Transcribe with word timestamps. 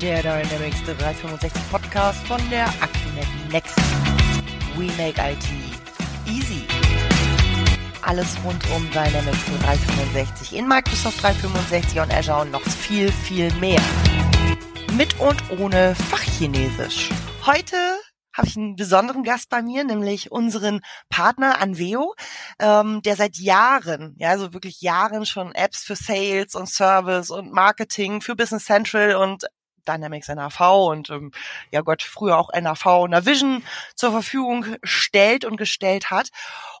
der 0.00 0.22
Dynamics 0.22 0.82
365 0.84 1.62
Podcast 1.70 2.26
von 2.26 2.40
der 2.50 2.66
Akinet 2.80 3.26
Next. 3.50 3.76
We 4.76 4.86
make 4.96 5.20
IT 5.20 5.44
easy. 6.26 6.66
Alles 8.02 8.36
rund 8.44 8.62
um 8.74 8.90
Dynamics 8.90 9.44
365 9.62 10.56
in 10.56 10.68
Microsoft 10.68 11.22
365 11.22 12.00
und 12.00 12.12
Azure 12.12 12.42
und 12.42 12.50
noch 12.50 12.62
viel, 12.62 13.10
viel 13.10 13.52
mehr. 13.54 13.80
Mit 14.92 15.18
und 15.20 15.42
ohne 15.58 15.94
Fachchinesisch. 15.94 17.10
Heute 17.46 17.76
habe 18.34 18.48
ich 18.48 18.56
einen 18.56 18.76
besonderen 18.76 19.22
Gast 19.22 19.48
bei 19.48 19.62
mir, 19.62 19.84
nämlich 19.84 20.32
unseren 20.32 20.80
Partner 21.08 21.60
Anveo, 21.60 22.14
ähm, 22.58 23.00
der 23.02 23.16
seit 23.16 23.36
Jahren, 23.36 24.14
ja, 24.18 24.30
also 24.30 24.52
wirklich 24.52 24.80
Jahren 24.80 25.24
schon 25.24 25.54
Apps 25.54 25.84
für 25.84 25.94
Sales 25.94 26.54
und 26.54 26.68
Service 26.68 27.30
und 27.30 27.52
Marketing 27.52 28.20
für 28.20 28.34
Business 28.34 28.64
Central 28.64 29.14
und 29.14 29.44
Dynamics 29.84 30.28
NAV 30.28 30.60
und 30.88 31.10
ähm, 31.10 31.32
ja 31.70 31.80
Gott, 31.82 32.02
früher 32.02 32.38
auch 32.38 32.50
NAV 32.52 33.08
Navision 33.08 33.62
zur 33.94 34.12
Verfügung 34.12 34.66
stellt 34.82 35.44
und 35.44 35.56
gestellt 35.56 36.10
hat. 36.10 36.30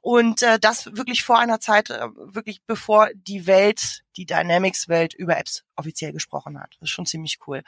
Und 0.02 0.42
äh, 0.42 0.58
das 0.58 0.86
wirklich 0.86 1.24
vor 1.24 1.38
einer 1.38 1.60
Zeit, 1.60 1.90
äh, 1.90 2.08
wirklich 2.14 2.62
bevor 2.66 3.08
die 3.14 3.46
Welt, 3.46 4.04
die 4.16 4.26
Dynamics-Welt 4.26 5.14
über 5.14 5.36
Apps 5.38 5.64
offiziell 5.76 6.12
gesprochen 6.12 6.60
hat. 6.60 6.76
Das 6.80 6.88
ist 6.88 6.94
schon 6.94 7.06
ziemlich 7.06 7.38
cool. 7.46 7.62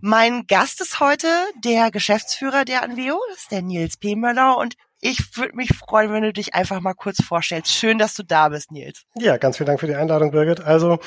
Mein 0.00 0.46
Gast 0.46 0.82
ist 0.82 1.00
heute 1.00 1.28
der 1.64 1.90
Geschäftsführer 1.90 2.66
der 2.66 2.82
Anveo, 2.82 3.18
ist 3.32 3.50
der 3.50 3.62
Nils 3.62 3.96
P. 3.96 4.14
Möller 4.14 4.58
und 4.58 4.76
ich 5.00 5.36
würde 5.36 5.54
mich 5.54 5.76
freuen, 5.76 6.12
wenn 6.12 6.22
du 6.22 6.32
dich 6.32 6.54
einfach 6.54 6.80
mal 6.80 6.94
kurz 6.94 7.22
vorstellst. 7.22 7.70
Schön, 7.72 7.98
dass 7.98 8.14
du 8.14 8.22
da 8.22 8.48
bist, 8.48 8.72
Nils. 8.72 9.02
Ja, 9.14 9.36
ganz 9.36 9.58
vielen 9.58 9.66
Dank 9.66 9.80
für 9.80 9.86
die 9.86 9.94
Einladung, 9.94 10.30
Birgit. 10.30 10.60
Also 10.60 10.98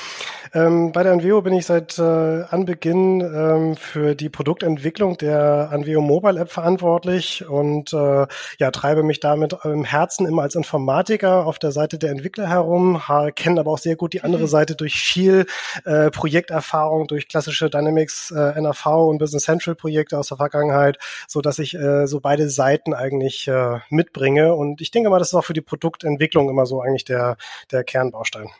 ähm, 0.54 0.92
bei 0.92 1.02
der 1.02 1.12
Anveo 1.12 1.42
bin 1.42 1.54
ich 1.54 1.66
seit 1.66 1.98
äh, 1.98 2.02
Anbeginn 2.02 3.20
ähm, 3.20 3.76
für 3.76 4.14
die 4.14 4.28
Produktentwicklung 4.28 5.18
der 5.18 5.70
Anveo 5.72 6.00
Mobile 6.00 6.38
App 6.40 6.52
verantwortlich 6.52 7.46
und 7.48 7.92
äh, 7.92 8.26
ja, 8.58 8.70
treibe 8.70 9.02
mich 9.02 9.20
damit 9.20 9.56
im 9.64 9.84
Herzen 9.84 10.26
immer 10.26 10.42
als 10.42 10.54
Informatiker 10.54 11.46
auf 11.46 11.58
der 11.58 11.72
Seite 11.72 11.98
der 11.98 12.10
Entwickler 12.10 12.48
herum, 12.48 13.02
kenne 13.34 13.60
aber 13.60 13.72
auch 13.72 13.78
sehr 13.78 13.96
gut 13.96 14.12
die 14.12 14.22
andere 14.22 14.42
mhm. 14.42 14.48
Seite 14.48 14.76
durch 14.76 15.00
viel 15.00 15.46
äh, 15.84 16.10
Projekterfahrung, 16.10 17.08
durch 17.08 17.28
klassische 17.28 17.70
Dynamics, 17.70 18.30
äh, 18.30 18.60
NAV 18.60 18.86
und 18.86 19.18
Business 19.18 19.44
Central 19.44 19.74
Projekte 19.74 20.18
aus 20.18 20.28
der 20.28 20.36
Vergangenheit, 20.36 20.98
so 21.26 21.40
dass 21.40 21.58
ich 21.58 21.74
äh, 21.74 22.06
so 22.06 22.20
beide 22.20 22.48
Seiten 22.48 22.94
eigentlich 22.94 23.48
äh, 23.48 23.80
mitbringe. 23.90 24.54
Und 24.54 24.80
ich 24.80 24.90
denke 24.90 25.10
mal, 25.10 25.18
das 25.18 25.28
ist 25.28 25.34
auch 25.34 25.44
für 25.44 25.52
die 25.52 25.60
Produktentwicklung 25.60 26.48
immer 26.48 26.66
so 26.66 26.80
eigentlich 26.80 27.04
der, 27.04 27.36
der 27.70 27.84
Kernbaustein. 27.84 28.50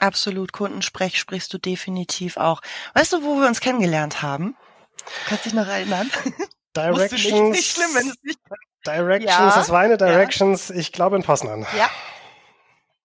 Absolut, 0.00 0.52
Kundensprech 0.52 1.18
sprichst 1.18 1.52
du 1.52 1.58
definitiv 1.58 2.36
auch. 2.36 2.60
Weißt 2.94 3.12
du, 3.12 3.22
wo 3.22 3.40
wir 3.40 3.46
uns 3.46 3.60
kennengelernt 3.60 4.22
haben? 4.22 4.56
Kannst 5.28 5.46
dich 5.46 5.54
noch 5.54 5.66
erinnern? 5.66 6.10
Directions. 6.76 7.22
nicht, 7.22 7.42
nicht 7.42 7.70
schlimm, 7.70 7.94
wenn 7.94 8.08
es 8.08 8.16
nicht 8.22 8.40
Directions, 8.86 9.30
ja, 9.30 9.54
das 9.54 9.70
war 9.70 9.80
eine 9.80 9.96
Directions, 9.96 10.68
ja. 10.68 10.74
ich 10.74 10.92
glaube 10.92 11.16
in 11.16 11.22
Poznan. 11.22 11.66
Ja. 11.76 11.88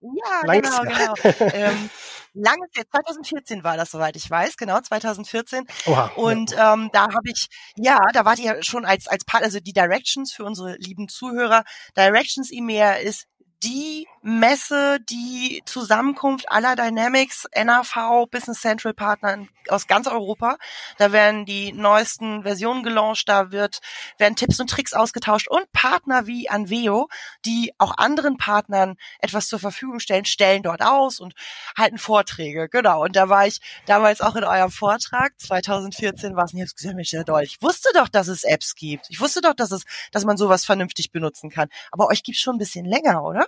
Ja, 0.02 0.46
Langes 0.46 0.80
genau, 0.80 1.14
genau. 1.14 1.52
ähm, 1.54 1.90
langes 2.34 2.70
Jahr, 2.76 2.86
2014 2.92 3.64
war 3.64 3.78
das, 3.78 3.92
soweit 3.92 4.16
ich 4.16 4.30
weiß, 4.30 4.58
genau, 4.58 4.80
2014. 4.80 5.66
Oha, 5.86 6.12
und 6.16 6.52
ja. 6.52 6.74
ähm, 6.74 6.90
da 6.94 7.04
habe 7.04 7.30
ich, 7.30 7.48
ja, 7.76 8.00
da 8.14 8.26
wart 8.26 8.40
ihr 8.40 8.62
schon 8.64 8.86
als, 8.86 9.08
als 9.08 9.26
Part, 9.26 9.44
also 9.44 9.60
die 9.60 9.74
Directions 9.74 10.34
für 10.34 10.44
unsere 10.44 10.76
lieben 10.78 11.08
Zuhörer. 11.08 11.64
Directions 11.96 12.52
EMEA 12.52 12.94
ist 12.96 13.26
die 13.64 14.08
Messe, 14.22 15.00
die 15.10 15.62
Zusammenkunft 15.66 16.52
aller 16.52 16.76
Dynamics, 16.76 17.48
NAV, 17.56 18.28
Business 18.30 18.62
Central 18.62 18.94
Partner 18.94 19.48
aus 19.70 19.88
ganz 19.88 20.08
Europa. 20.08 20.58
Da 20.98 21.12
werden 21.12 21.46
die 21.46 21.72
neuesten 21.72 22.44
Versionen 22.44 22.84
gelauncht, 22.84 23.30
da 23.30 23.52
wird, 23.52 23.80
werden 24.18 24.36
Tipps 24.36 24.60
und 24.60 24.70
Tricks 24.70 24.94
ausgetauscht 24.94 25.48
und 25.48 25.72
Partner 25.72 26.28
wie 26.28 26.50
Anveo, 26.50 27.08
die 27.46 27.74
auch 27.78 27.98
anderen 27.98 28.38
Partnern 28.38 28.98
etwas 29.20 29.48
zur 29.48 29.60
Verfügung 29.60 30.00
stellen, 30.00 30.26
stellen 30.26 30.64
dort 30.64 30.82
aus 30.82 31.20
und 31.20 31.34
halten 31.78 31.98
Vorträge. 31.98 32.68
Genau. 32.70 33.04
Und 33.04 33.16
da 33.16 33.30
war 33.30 33.48
ich 33.48 33.60
damals 33.86 34.22
auch 34.22 34.36
in 34.36 34.44
eurem 34.44 34.72
Vortrag, 34.72 35.34
2014 35.40 36.36
war 36.36 36.46
es, 36.46 36.54
und 36.54 36.60
ich 36.60 36.76
gesagt, 36.76 36.96
Mensch, 36.96 37.16
Doll, 37.26 37.44
ich 37.44 37.62
wusste 37.62 37.90
doch, 37.94 38.08
dass 38.08 38.28
es 38.28 38.44
Apps 38.44 38.76
gibt. 38.76 39.08
Ich 39.10 39.20
wusste 39.20 39.42
doch, 39.42 39.54
dass 39.54 39.72
es, 39.72 39.84
dass 40.12 40.26
man 40.26 40.38
sowas 40.38 40.66
vernünftig 40.66 41.12
benutzen 41.12 41.50
kann. 41.50 41.70
Aber 41.92 42.08
euch 42.08 42.24
gibt's 42.24 42.42
schon 42.42 42.56
ein 42.56 42.60
bisschen 42.60 42.86
länger, 42.86 43.24
oder? 43.24 43.48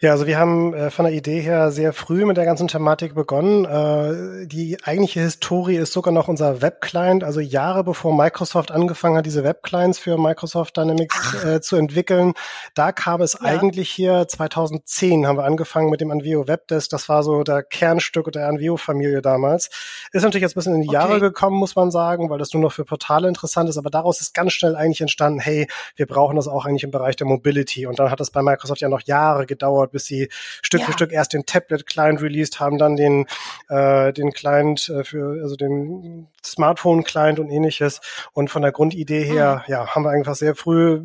Ja, 0.00 0.12
also 0.12 0.28
wir 0.28 0.38
haben 0.38 0.74
äh, 0.74 0.90
von 0.90 1.06
der 1.06 1.14
Idee 1.14 1.40
her 1.40 1.72
sehr 1.72 1.92
früh 1.92 2.24
mit 2.24 2.36
der 2.36 2.44
ganzen 2.44 2.68
Thematik 2.68 3.16
begonnen. 3.16 3.64
Äh, 3.64 4.46
die 4.46 4.78
eigentliche 4.84 5.20
Historie 5.20 5.74
ist 5.74 5.92
sogar 5.92 6.14
noch 6.14 6.28
unser 6.28 6.62
Webclient, 6.62 7.24
also 7.24 7.40
Jahre 7.40 7.82
bevor 7.82 8.14
Microsoft 8.14 8.70
angefangen 8.70 9.16
hat, 9.16 9.26
diese 9.26 9.42
Webclients 9.42 9.98
für 9.98 10.16
Microsoft 10.16 10.76
Dynamics 10.76 11.42
äh, 11.42 11.60
zu 11.60 11.74
entwickeln. 11.74 12.34
Da 12.74 12.92
kam 12.92 13.22
es 13.22 13.32
ja. 13.32 13.40
eigentlich 13.40 13.90
hier 13.90 14.28
2010 14.28 15.26
haben 15.26 15.36
wir 15.36 15.44
angefangen 15.44 15.90
mit 15.90 16.00
dem 16.00 16.12
Anvio 16.12 16.46
Webdesk. 16.46 16.90
Das 16.90 17.08
war 17.08 17.24
so 17.24 17.42
der 17.42 17.64
Kernstück 17.64 18.30
der 18.30 18.46
Anvio-Familie 18.46 19.20
damals. 19.20 19.68
Ist 20.12 20.22
natürlich 20.22 20.42
jetzt 20.42 20.52
ein 20.52 20.60
bisschen 20.60 20.74
in 20.76 20.82
die 20.82 20.88
okay. 20.88 20.96
Jahre 20.96 21.20
gekommen, 21.20 21.56
muss 21.56 21.74
man 21.74 21.90
sagen, 21.90 22.30
weil 22.30 22.38
das 22.38 22.52
nur 22.52 22.62
noch 22.62 22.72
für 22.72 22.84
Portale 22.84 23.26
interessant 23.26 23.68
ist. 23.68 23.78
Aber 23.78 23.90
daraus 23.90 24.20
ist 24.20 24.32
ganz 24.32 24.52
schnell 24.52 24.76
eigentlich 24.76 25.00
entstanden, 25.00 25.40
hey, 25.40 25.66
wir 25.96 26.06
brauchen 26.06 26.36
das 26.36 26.46
auch 26.46 26.66
eigentlich 26.66 26.84
im 26.84 26.92
Bereich 26.92 27.16
der 27.16 27.26
Mobility. 27.26 27.86
Und 27.86 27.98
dann 27.98 28.12
hat 28.12 28.20
das 28.20 28.30
bei 28.30 28.42
Microsoft 28.42 28.80
ja 28.80 28.88
noch 28.88 29.02
Jahre 29.02 29.37
gedauert, 29.46 29.92
bis 29.92 30.06
sie 30.06 30.28
Stück 30.62 30.80
ja. 30.80 30.86
für 30.86 30.92
Stück 30.92 31.12
erst 31.12 31.32
den 31.32 31.46
Tablet-Client 31.46 32.22
released 32.22 32.60
haben, 32.60 32.78
dann 32.78 32.96
den, 32.96 33.26
äh, 33.68 34.12
den 34.12 34.32
Client 34.32 34.88
äh, 34.88 35.04
für, 35.04 35.40
also 35.42 35.56
den 35.56 36.28
Smartphone-Client 36.44 37.38
und 37.38 37.50
ähnliches. 37.50 38.00
Und 38.32 38.50
von 38.50 38.62
der 38.62 38.72
Grundidee 38.72 39.24
her, 39.24 39.64
mhm. 39.66 39.72
ja, 39.72 39.86
haben 39.94 40.04
wir 40.04 40.10
einfach 40.10 40.34
sehr 40.34 40.54
früh 40.54 41.00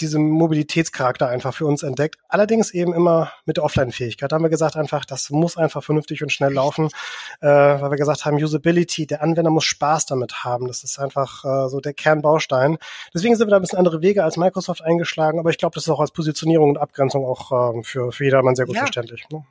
diesen 0.00 0.28
Mobilitätscharakter 0.30 1.28
einfach 1.28 1.54
für 1.54 1.66
uns 1.66 1.82
entdeckt. 1.82 2.16
Allerdings 2.28 2.72
eben 2.72 2.94
immer 2.94 3.32
mit 3.44 3.56
der 3.56 3.64
Offline-Fähigkeit. 3.64 4.32
Da 4.32 4.36
haben 4.36 4.42
wir 4.42 4.50
gesagt 4.50 4.76
einfach, 4.76 5.04
das 5.04 5.30
muss 5.30 5.56
einfach 5.56 5.82
vernünftig 5.84 6.22
und 6.22 6.32
schnell 6.32 6.52
laufen, 6.52 6.88
äh, 7.40 7.46
weil 7.46 7.90
wir 7.90 7.96
gesagt 7.96 8.24
haben, 8.24 8.36
Usability, 8.36 9.06
der 9.06 9.22
Anwender 9.22 9.50
muss 9.50 9.64
Spaß 9.64 10.06
damit 10.06 10.44
haben. 10.44 10.66
Das 10.66 10.82
ist 10.82 10.98
einfach 10.98 11.44
äh, 11.44 11.68
so 11.68 11.80
der 11.80 11.94
Kernbaustein. 11.94 12.78
Deswegen 13.14 13.36
sind 13.36 13.46
wir 13.46 13.50
da 13.50 13.56
ein 13.56 13.62
bisschen 13.62 13.78
andere 13.78 14.02
Wege 14.02 14.24
als 14.24 14.36
Microsoft 14.36 14.82
eingeschlagen, 14.82 15.38
aber 15.38 15.50
ich 15.50 15.58
glaube, 15.58 15.74
das 15.74 15.84
ist 15.84 15.90
auch 15.90 16.00
als 16.00 16.10
Positionierung 16.10 16.70
und 16.70 16.78
Abgrenzung 16.78 17.24
auch 17.24 17.76
äh, 17.76 17.82
für, 17.82 18.12
für 18.12 18.24
jedermann 18.24 18.56
sehr 18.56 18.66
gut 18.66 18.76
ja. 18.76 18.82
verständlich. 18.82 19.26
Ne? 19.30 19.44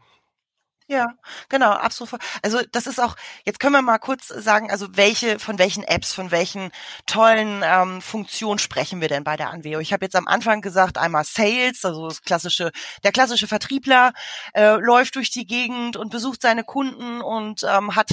Ja, 0.92 1.14
genau, 1.48 1.72
absolut. 1.72 2.20
Also 2.42 2.60
das 2.74 2.86
ist 2.86 3.00
auch, 3.00 3.16
jetzt 3.46 3.62
können 3.62 3.72
wir 3.72 3.82
mal 3.82 3.98
kurz 3.98 4.28
sagen, 4.28 4.70
also 4.70 4.88
welche, 4.98 5.40
von 5.40 5.58
welchen 5.58 5.86
Apps, 5.86 6.12
von 6.12 6.32
welchen 6.32 6.70
tollen 7.06 7.62
ähm, 7.64 8.02
Funktionen 8.02 8.60
sprechen 8.60 9.00
wir 9.00 9.08
denn 9.08 9.24
bei 9.24 9.38
der 9.38 9.52
Anveo? 9.52 9.80
Ich 9.80 9.94
habe 9.94 10.04
jetzt 10.04 10.18
am 10.18 10.28
Anfang 10.28 10.60
gesagt, 10.60 10.98
einmal 10.98 11.24
Sales, 11.24 11.86
also 11.86 12.10
das 12.10 12.24
klassische, 12.24 12.72
der 13.06 13.14
klassische 13.14 13.48
Vertriebler 13.48 14.12
äh, 14.54 14.76
läuft 14.82 15.16
durch 15.16 15.30
die 15.30 15.48
Gegend 15.48 15.96
und 15.96 16.12
besucht 16.12 16.42
seine 16.42 16.66
Kunden 16.66 17.22
und 17.22 17.64
ähm, 17.64 17.96
hat 17.96 18.10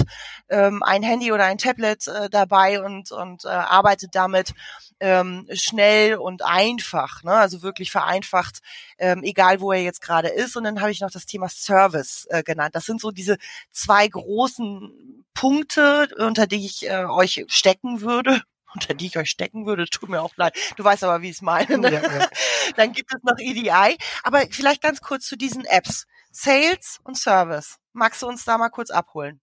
ähm, 0.47 0.81
ein 0.81 1.03
Handy 1.03 1.33
oder 1.33 1.43
ein 1.43 1.57
Tablet 1.57 2.07
äh, 2.07 2.29
dabei 2.29 2.81
und, 2.81 3.11
und 3.11 3.43
äh, 3.43 3.49
arbeitet 3.49 4.15
damit 4.15 4.53
ähm, 4.99 5.47
schnell 5.53 6.15
und 6.15 6.43
einfach, 6.43 7.23
ne? 7.23 7.31
also 7.31 7.61
wirklich 7.61 7.91
vereinfacht, 7.91 8.59
ähm, 8.97 9.23
egal 9.23 9.61
wo 9.61 9.71
er 9.71 9.81
jetzt 9.81 10.01
gerade 10.01 10.29
ist. 10.29 10.55
Und 10.57 10.65
dann 10.65 10.81
habe 10.81 10.91
ich 10.91 11.01
noch 11.01 11.11
das 11.11 11.25
Thema 11.25 11.49
Service 11.49 12.25
äh, 12.29 12.43
genannt. 12.43 12.68
Das 12.75 12.85
sind 12.85 13.01
so 13.01 13.11
diese 13.11 13.37
zwei 13.71 14.07
großen 14.07 15.25
Punkte, 15.33 16.09
unter 16.17 16.47
die 16.47 16.65
ich 16.65 16.89
äh, 16.89 17.05
euch 17.05 17.45
stecken 17.47 18.01
würde 18.01 18.41
unter 18.73 18.93
die 18.93 19.07
ich 19.07 19.17
euch 19.17 19.29
stecken 19.29 19.65
würde, 19.65 19.85
tut 19.87 20.09
mir 20.09 20.21
auch 20.21 20.35
leid. 20.37 20.55
Du 20.77 20.83
weißt 20.83 21.03
aber, 21.03 21.21
wie 21.21 21.29
ich 21.29 21.37
es 21.37 21.41
meine. 21.41 21.77
Ne? 21.77 21.91
Ja, 21.91 22.01
ja. 22.01 22.29
Dann 22.75 22.93
gibt 22.93 23.13
es 23.13 23.23
noch 23.23 23.37
EDI. 23.39 23.97
Aber 24.23 24.41
vielleicht 24.51 24.81
ganz 24.81 25.01
kurz 25.01 25.25
zu 25.25 25.37
diesen 25.37 25.65
Apps. 25.65 26.05
Sales 26.31 26.99
und 27.03 27.17
Service. 27.17 27.77
Magst 27.93 28.21
du 28.21 28.27
uns 28.27 28.45
da 28.45 28.57
mal 28.57 28.69
kurz 28.69 28.91
abholen? 28.91 29.41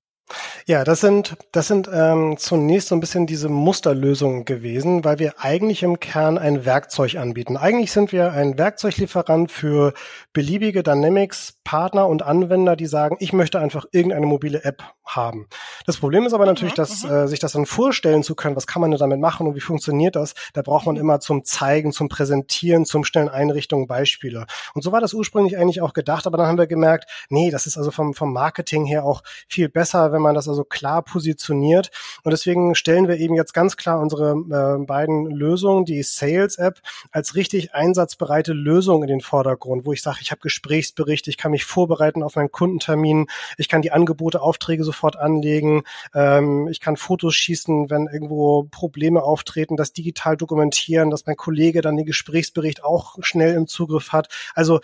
Ja, 0.67 0.83
das 0.83 1.01
sind, 1.01 1.37
das 1.53 1.69
sind 1.69 1.89
ähm, 1.93 2.37
zunächst 2.39 2.89
so 2.89 2.97
ein 2.97 3.01
bisschen 3.01 3.27
diese 3.27 3.49
Musterlösungen 3.49 4.45
gewesen, 4.45 5.05
weil 5.05 5.21
wir 5.21 5.35
eigentlich 5.39 5.85
im 5.85 6.01
Kern 6.01 6.39
ein 6.39 6.65
Werkzeug 6.65 7.17
anbieten. 7.17 7.57
Eigentlich 7.57 7.93
sind 7.93 8.11
wir 8.11 8.33
ein 8.33 8.59
Werkzeuglieferant 8.59 9.53
für 9.53 9.95
beliebige 10.33 10.83
Dynamics-Partner 10.83 12.09
und 12.09 12.23
Anwender, 12.23 12.75
die 12.75 12.87
sagen, 12.87 13.17
ich 13.21 13.33
möchte 13.33 13.61
einfach 13.61 13.87
irgendeine 13.93 14.27
mobile 14.27 14.65
App 14.65 14.83
haben. 15.05 15.47
Das 15.87 15.99
Problem 15.99 16.27
ist 16.27 16.33
aber 16.33 16.47
natürlich, 16.47 16.75
mhm, 16.75 16.77
dass 16.77 17.05
mhm. 17.05 17.11
äh, 17.11 17.29
sich 17.29 17.39
das 17.39 17.53
dann 17.53 17.65
vorstellen 17.65 18.25
zu 18.25 18.35
können, 18.35 18.57
was 18.57 18.67
kann 18.67 18.81
man 18.81 18.91
denn 18.91 18.99
damit 18.99 19.21
machen 19.21 19.47
und 19.47 19.55
wie 19.55 19.61
funktioniert 19.61 20.17
das, 20.17 20.35
da 20.53 20.63
braucht 20.63 20.87
man 20.87 20.97
immer 20.97 21.21
zum 21.21 21.45
Zeigen, 21.45 21.93
zum 21.93 22.09
Präsentieren, 22.09 22.85
zum 22.85 23.05
schnellen 23.05 23.29
Einrichtungen 23.29 23.87
Beispiele. 23.87 24.47
Und 24.75 24.83
so 24.83 24.91
war 24.91 25.01
das 25.01 25.15
ursprünglich 25.15 25.57
eigentlich 25.57 25.81
auch 25.81 25.93
gedacht, 25.93 26.27
aber 26.27 26.37
dann 26.37 26.49
haben 26.49 26.59
wir 26.59 26.67
gemerkt, 26.67 27.09
nee, 27.29 27.51
das 27.51 27.67
ist 27.67 27.79
also 27.79 27.93
vom, 27.93 28.15
vom 28.15 28.33
Marketing 28.33 28.85
her 28.85 29.05
auch 29.05 29.23
viel 29.49 29.69
besser, 29.69 30.13
wenn 30.17 30.23
man 30.23 30.35
das 30.35 30.49
also 30.49 30.65
klar 30.65 31.03
positioniert. 31.03 31.91
Und 32.25 32.33
deswegen 32.33 32.75
stellen 32.75 33.07
wir 33.07 33.19
eben 33.19 33.35
jetzt 33.35 33.53
ganz 33.53 33.77
klar 33.77 34.01
unsere 34.01 34.33
äh, 34.33 34.85
beiden 34.85 35.27
Lösungen, 35.27 35.85
die 35.85 36.03
Sales-App, 36.03 36.81
als 37.13 37.35
richtig 37.35 37.75
einsatzbereite 37.75 38.53
Lösung 38.53 39.03
in 39.03 39.09
den 39.09 39.21
Vordergrund, 39.21 39.85
wo 39.85 39.93
ich 39.93 40.03
sage, 40.03 40.19
ich 40.23 40.31
habe 40.31 40.41
Gesprächsbericht, 40.41 41.29
ich 41.29 41.37
kann 41.37 41.51
mich 41.51 41.65
vorbereiten 41.65 42.23
auf 42.23 42.37
meinen 42.37 42.51
Kundentermin, 42.51 43.27
ich 43.59 43.69
kann 43.69 43.83
die 43.83 43.93
Angebote, 43.93 44.41
Aufträge 44.41 44.85
sofort 44.85 45.17
anlegen, 45.17 45.83
ähm, 46.15 46.69
ich 46.69 46.81
kann 46.81 46.97
Fotos 46.97 47.35
schießen, 47.35 47.91
wenn 47.91 48.09
irgendwo 48.11 48.65
Probleme 48.71 49.23
auftreten, 49.23 49.77
das 49.77 49.93
digital 49.93 50.37
dokumentieren, 50.37 51.11
dass 51.11 51.27
mein 51.27 51.37
Kollege 51.37 51.83
dann 51.83 51.97
den 51.97 52.07
Gesprächsbericht 52.07 52.83
auch 52.83 53.17
schnell 53.21 53.55
im 53.55 53.67
Zugriff 53.67 54.13
hat. 54.13 54.29
Also 54.55 54.81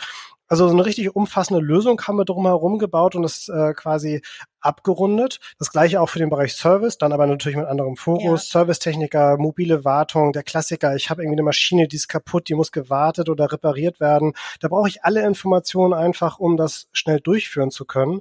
also 0.53 0.69
so 0.69 0.75
eine 0.75 0.85
richtig 0.85 1.17
umfassende 1.17 1.63
Lösung 1.63 1.99
haben 2.03 2.19
wir 2.19 2.27
drumherum 2.27 2.79
gebaut 2.79 3.15
und 3.15 3.23
das 3.23 3.49
äh, 3.49 3.73
quasi 3.73 4.21
abgerundet. 4.61 5.41
Das 5.59 5.73
gleiche 5.73 5.99
auch 5.99 6.11
für 6.11 6.19
den 6.19 6.29
Bereich 6.29 6.53
Service, 6.53 6.99
dann 6.99 7.15
aber 7.15 7.27
natürlich 7.27 7.57
mit 7.57 7.65
anderem 7.65 7.97
Fokus. 7.97 8.53
Ja. 8.53 8.61
Servicetechniker, 8.61 9.39
mobile 9.39 9.87
Wartung, 9.87 10.35
der 10.35 10.43
Klassiker, 10.43 10.95
ich 10.95 11.09
habe 11.09 11.23
irgendwie 11.23 11.37
eine 11.37 11.43
Maschine, 11.43 11.89
die 11.89 11.97
ist 11.97 12.07
kaputt, 12.07 12.51
die 12.51 12.55
muss 12.55 12.71
gewartet 12.71 13.31
oder 13.31 13.51
repariert 13.51 13.99
werden. 13.99 14.35
Da 14.61 14.69
brauche 14.69 14.91
ich 14.91 15.05
alle 15.05 15.25
Informationen 15.25 15.95
einfach, 15.95 16.39
um 16.39 16.59
das 16.59 16.87
schnell 16.93 17.21
durchführen 17.21 17.71
zu 17.71 17.87
können. 17.87 18.21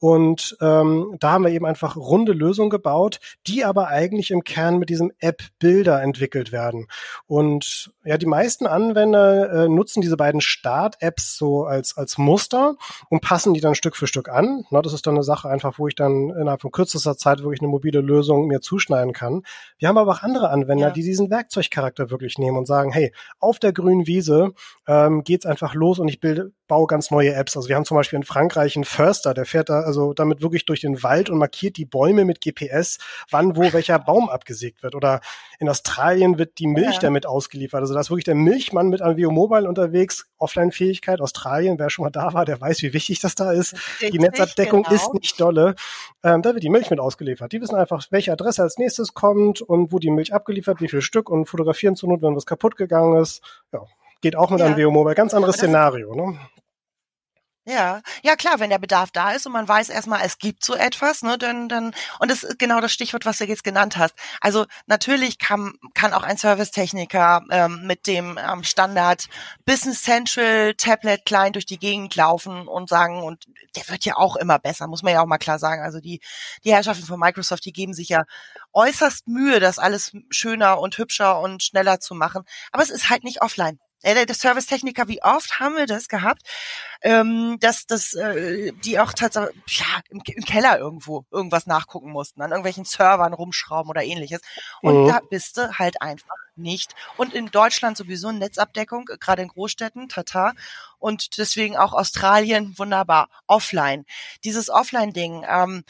Und 0.00 0.56
ähm, 0.60 1.16
da 1.18 1.32
haben 1.32 1.44
wir 1.44 1.50
eben 1.50 1.66
einfach 1.66 1.96
runde 1.96 2.32
Lösungen 2.32 2.70
gebaut, 2.70 3.18
die 3.46 3.64
aber 3.64 3.88
eigentlich 3.88 4.30
im 4.30 4.44
Kern 4.44 4.78
mit 4.78 4.88
diesem 4.88 5.12
App-Bilder 5.18 6.02
entwickelt 6.02 6.52
werden. 6.52 6.86
Und 7.26 7.92
ja, 8.04 8.16
die 8.16 8.26
meisten 8.26 8.66
Anwender 8.66 9.64
äh, 9.64 9.68
nutzen 9.68 10.00
diese 10.00 10.16
beiden 10.16 10.40
Start-Apps 10.40 11.36
so 11.36 11.64
als, 11.64 11.96
als 11.96 12.16
Muster 12.18 12.76
und 13.10 13.22
passen 13.22 13.54
die 13.54 13.60
dann 13.60 13.74
Stück 13.74 13.96
für 13.96 14.06
Stück 14.06 14.28
an. 14.28 14.64
Na, 14.70 14.82
das 14.82 14.92
ist 14.92 15.06
dann 15.06 15.14
eine 15.14 15.24
Sache 15.24 15.48
einfach, 15.48 15.78
wo 15.78 15.88
ich 15.88 15.94
dann 15.94 16.30
innerhalb 16.30 16.60
von 16.60 16.70
kürzester 16.70 17.16
Zeit 17.16 17.40
wirklich 17.40 17.60
eine 17.60 17.68
mobile 17.68 18.00
Lösung 18.00 18.46
mir 18.46 18.60
zuschneiden 18.60 19.12
kann. 19.12 19.42
Wir 19.78 19.88
haben 19.88 19.98
aber 19.98 20.12
auch 20.12 20.22
andere 20.22 20.50
Anwender, 20.50 20.88
ja. 20.88 20.92
die 20.92 21.02
diesen 21.02 21.30
Werkzeugcharakter 21.30 22.10
wirklich 22.10 22.38
nehmen 22.38 22.56
und 22.56 22.66
sagen, 22.66 22.92
hey, 22.92 23.12
auf 23.40 23.58
der 23.58 23.72
grünen 23.72 24.06
Wiese 24.06 24.52
ähm, 24.86 25.24
geht's 25.24 25.46
einfach 25.46 25.74
los 25.74 25.98
und 25.98 26.08
ich 26.08 26.20
bilde, 26.20 26.52
baue 26.68 26.86
ganz 26.86 27.10
neue 27.10 27.34
Apps. 27.34 27.56
Also 27.56 27.68
wir 27.68 27.76
haben 27.76 27.84
zum 27.84 27.96
Beispiel 27.96 28.18
in 28.18 28.22
Frankreich 28.22 28.76
einen 28.76 28.84
Förster, 28.84 29.34
der 29.34 29.46
fährt 29.46 29.70
da 29.70 29.80
also 29.80 30.12
damit 30.12 30.42
wirklich 30.42 30.66
durch 30.66 30.80
den 30.80 31.02
Wald 31.02 31.30
und 31.30 31.38
markiert 31.38 31.76
die 31.76 31.86
Bäume 31.86 32.24
mit 32.24 32.40
GPS, 32.40 32.98
wann 33.30 33.56
wo 33.56 33.72
welcher 33.72 33.98
Baum 34.08 34.28
abgesägt 34.28 34.82
wird. 34.82 34.94
Oder 34.94 35.20
in 35.58 35.68
Australien 35.68 36.38
wird 36.38 36.58
die 36.58 36.66
Milch 36.66 36.94
ja. 36.94 37.00
damit 37.00 37.26
ausgeliefert. 37.26 37.80
Also 37.80 37.94
da 37.94 38.00
ist 38.00 38.10
wirklich 38.10 38.24
der 38.24 38.34
Milchmann 38.34 38.88
mit 38.88 39.02
Avio 39.02 39.30
Mobile 39.30 39.68
unterwegs, 39.68 40.28
Offline-Fähigkeit. 40.36 41.20
Australien, 41.20 41.78
wer 41.78 41.90
schon 41.90 42.04
mal 42.04 42.10
da 42.10 42.34
war, 42.34 42.44
der 42.44 42.60
weiß, 42.60 42.82
wie 42.82 42.92
wichtig 42.92 43.20
das 43.20 43.34
da 43.34 43.50
ist. 43.52 43.74
Richtig, 43.74 44.10
die 44.12 44.18
Netzabdeckung 44.18 44.82
genau. 44.82 44.94
ist 44.94 45.14
nicht 45.14 45.40
dolle. 45.40 45.74
Ähm, 46.22 46.42
da 46.42 46.52
wird 46.52 46.62
die 46.62 46.68
Milch 46.70 46.90
mit 46.90 47.00
ausgeliefert. 47.00 47.52
Die 47.52 47.60
wissen 47.60 47.74
einfach, 47.74 48.04
welche 48.10 48.32
Adresse 48.32 48.62
als 48.62 48.78
nächstes 48.78 49.14
kommt 49.14 49.62
und 49.62 49.92
wo 49.92 49.98
die 49.98 50.10
Milch 50.10 50.34
abgeliefert, 50.34 50.80
wie 50.80 50.88
viel 50.88 51.02
Stück 51.02 51.30
und 51.30 51.46
fotografieren 51.46 51.96
zur 51.96 52.10
Not, 52.10 52.22
wenn 52.22 52.36
was 52.36 52.46
kaputt 52.46 52.76
gegangen 52.76 53.20
ist. 53.20 53.42
Ja, 53.72 53.80
geht 54.20 54.36
auch 54.36 54.50
mit 54.50 54.60
ja. 54.60 54.66
Avio 54.66 54.90
Mobile. 54.90 55.14
Ganz 55.14 55.34
anderes 55.34 55.56
Szenario. 55.56 56.14
Ne? 56.14 56.38
Ja, 57.68 58.00
ja 58.22 58.34
klar, 58.34 58.60
wenn 58.60 58.70
der 58.70 58.78
Bedarf 58.78 59.10
da 59.10 59.32
ist 59.32 59.44
und 59.44 59.52
man 59.52 59.68
weiß 59.68 59.90
erstmal, 59.90 60.22
es 60.24 60.38
gibt 60.38 60.64
so 60.64 60.74
etwas, 60.74 61.20
ne, 61.22 61.36
dann, 61.36 61.68
dann, 61.68 61.92
und 62.18 62.30
das 62.30 62.42
ist 62.42 62.58
genau 62.58 62.80
das 62.80 62.92
Stichwort, 62.94 63.26
was 63.26 63.36
du 63.36 63.44
jetzt 63.44 63.62
genannt 63.62 63.98
hast. 63.98 64.14
Also 64.40 64.64
natürlich 64.86 65.38
kann, 65.38 65.74
kann 65.92 66.14
auch 66.14 66.22
ein 66.22 66.38
Servicetechniker 66.38 67.42
ähm, 67.50 67.86
mit 67.86 68.06
dem 68.06 68.38
ähm, 68.38 68.64
Standard 68.64 69.26
Business 69.66 70.02
Central 70.02 70.76
Tablet 70.76 71.26
Client 71.26 71.56
durch 71.56 71.66
die 71.66 71.78
Gegend 71.78 72.16
laufen 72.16 72.66
und 72.66 72.88
sagen, 72.88 73.22
und 73.22 73.44
der 73.76 73.86
wird 73.90 74.06
ja 74.06 74.16
auch 74.16 74.36
immer 74.36 74.58
besser, 74.58 74.86
muss 74.86 75.02
man 75.02 75.12
ja 75.12 75.20
auch 75.20 75.26
mal 75.26 75.36
klar 75.36 75.58
sagen. 75.58 75.82
Also 75.82 76.00
die, 76.00 76.20
die 76.64 76.72
Herrschaften 76.72 77.04
von 77.04 77.20
Microsoft, 77.20 77.66
die 77.66 77.74
geben 77.74 77.92
sich 77.92 78.08
ja 78.08 78.24
äußerst 78.72 79.28
Mühe, 79.28 79.60
das 79.60 79.78
alles 79.78 80.12
schöner 80.30 80.80
und 80.80 80.96
hübscher 80.96 81.38
und 81.38 81.62
schneller 81.62 82.00
zu 82.00 82.14
machen. 82.14 82.44
Aber 82.72 82.82
es 82.82 82.88
ist 82.90 83.10
halt 83.10 83.24
nicht 83.24 83.42
offline 83.42 83.78
äh, 84.02 84.26
der 84.26 84.34
Servicetechniker, 84.34 85.08
wie 85.08 85.22
oft 85.22 85.60
haben 85.60 85.76
wir 85.76 85.86
das 85.86 86.08
gehabt, 86.08 86.42
ähm, 87.02 87.56
dass 87.60 87.86
dass 87.86 88.14
äh, 88.14 88.72
die 88.84 88.98
auch 88.98 89.12
tatsächlich 89.12 89.54
ja, 89.78 89.86
im, 90.10 90.22
im, 90.24 90.44
Keller 90.44 90.78
irgendwo 90.78 91.24
irgendwas 91.30 91.66
nachgucken 91.66 92.10
mussten, 92.10 92.42
an 92.42 92.50
irgendwelchen 92.50 92.84
Servern 92.84 93.32
rumschrauben 93.32 93.90
oder 93.90 94.02
ähnliches. 94.02 94.40
Und 94.82 95.04
mhm. 95.04 95.08
da 95.08 95.20
bist 95.28 95.56
du 95.56 95.78
halt 95.78 96.02
einfach 96.02 96.36
nicht. 96.58 96.94
Und 97.16 97.34
in 97.34 97.46
Deutschland 97.50 97.96
sowieso 97.96 98.32
Netzabdeckung, 98.32 99.06
gerade 99.20 99.42
in 99.42 99.48
Großstädten, 99.48 100.08
tata. 100.08 100.52
Und 100.98 101.38
deswegen 101.38 101.76
auch 101.76 101.92
Australien 101.92 102.76
wunderbar 102.76 103.28
offline. 103.46 104.04
Dieses 104.44 104.68
Offline-Ding, 104.68 105.44
ähm, 105.48 105.84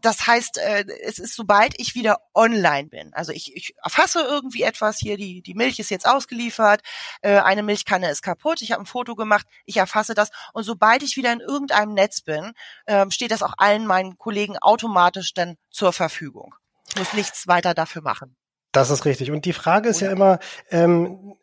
das 0.00 0.26
heißt, 0.26 0.58
äh, 0.58 0.84
es 1.02 1.18
ist, 1.18 1.34
sobald 1.34 1.74
ich 1.78 1.94
wieder 1.94 2.18
online 2.34 2.88
bin, 2.88 3.14
also 3.14 3.32
ich, 3.32 3.54
ich 3.54 3.74
erfasse 3.82 4.20
irgendwie 4.20 4.62
etwas, 4.62 4.98
hier 4.98 5.16
die, 5.16 5.42
die 5.42 5.54
Milch 5.54 5.78
ist 5.78 5.90
jetzt 5.90 6.06
ausgeliefert, 6.06 6.82
äh, 7.22 7.38
eine 7.38 7.62
Milchkanne 7.62 8.10
ist 8.10 8.22
kaputt, 8.22 8.62
ich 8.62 8.72
habe 8.72 8.82
ein 8.82 8.86
Foto 8.86 9.14
gemacht, 9.14 9.46
ich 9.64 9.76
erfasse 9.76 10.14
das 10.14 10.30
und 10.52 10.64
sobald 10.64 11.02
ich 11.02 11.16
wieder 11.16 11.32
in 11.32 11.40
irgendeinem 11.40 11.94
Netz 11.94 12.20
bin, 12.20 12.52
äh, 12.86 13.10
steht 13.10 13.30
das 13.30 13.42
auch 13.42 13.54
allen 13.58 13.86
meinen 13.86 14.18
Kollegen 14.18 14.58
automatisch 14.58 15.34
dann 15.34 15.56
zur 15.70 15.92
Verfügung. 15.92 16.54
Ich 16.90 16.96
muss 16.96 17.12
nichts 17.12 17.46
weiter 17.46 17.74
dafür 17.74 18.02
machen. 18.02 18.36
Das 18.72 18.90
ist 18.90 19.04
richtig. 19.04 19.30
Und 19.30 19.44
die 19.44 19.52
Frage 19.52 19.88
ist 19.88 20.00
ja 20.00 20.10
immer, 20.10 20.38
ähm, 20.70 21.34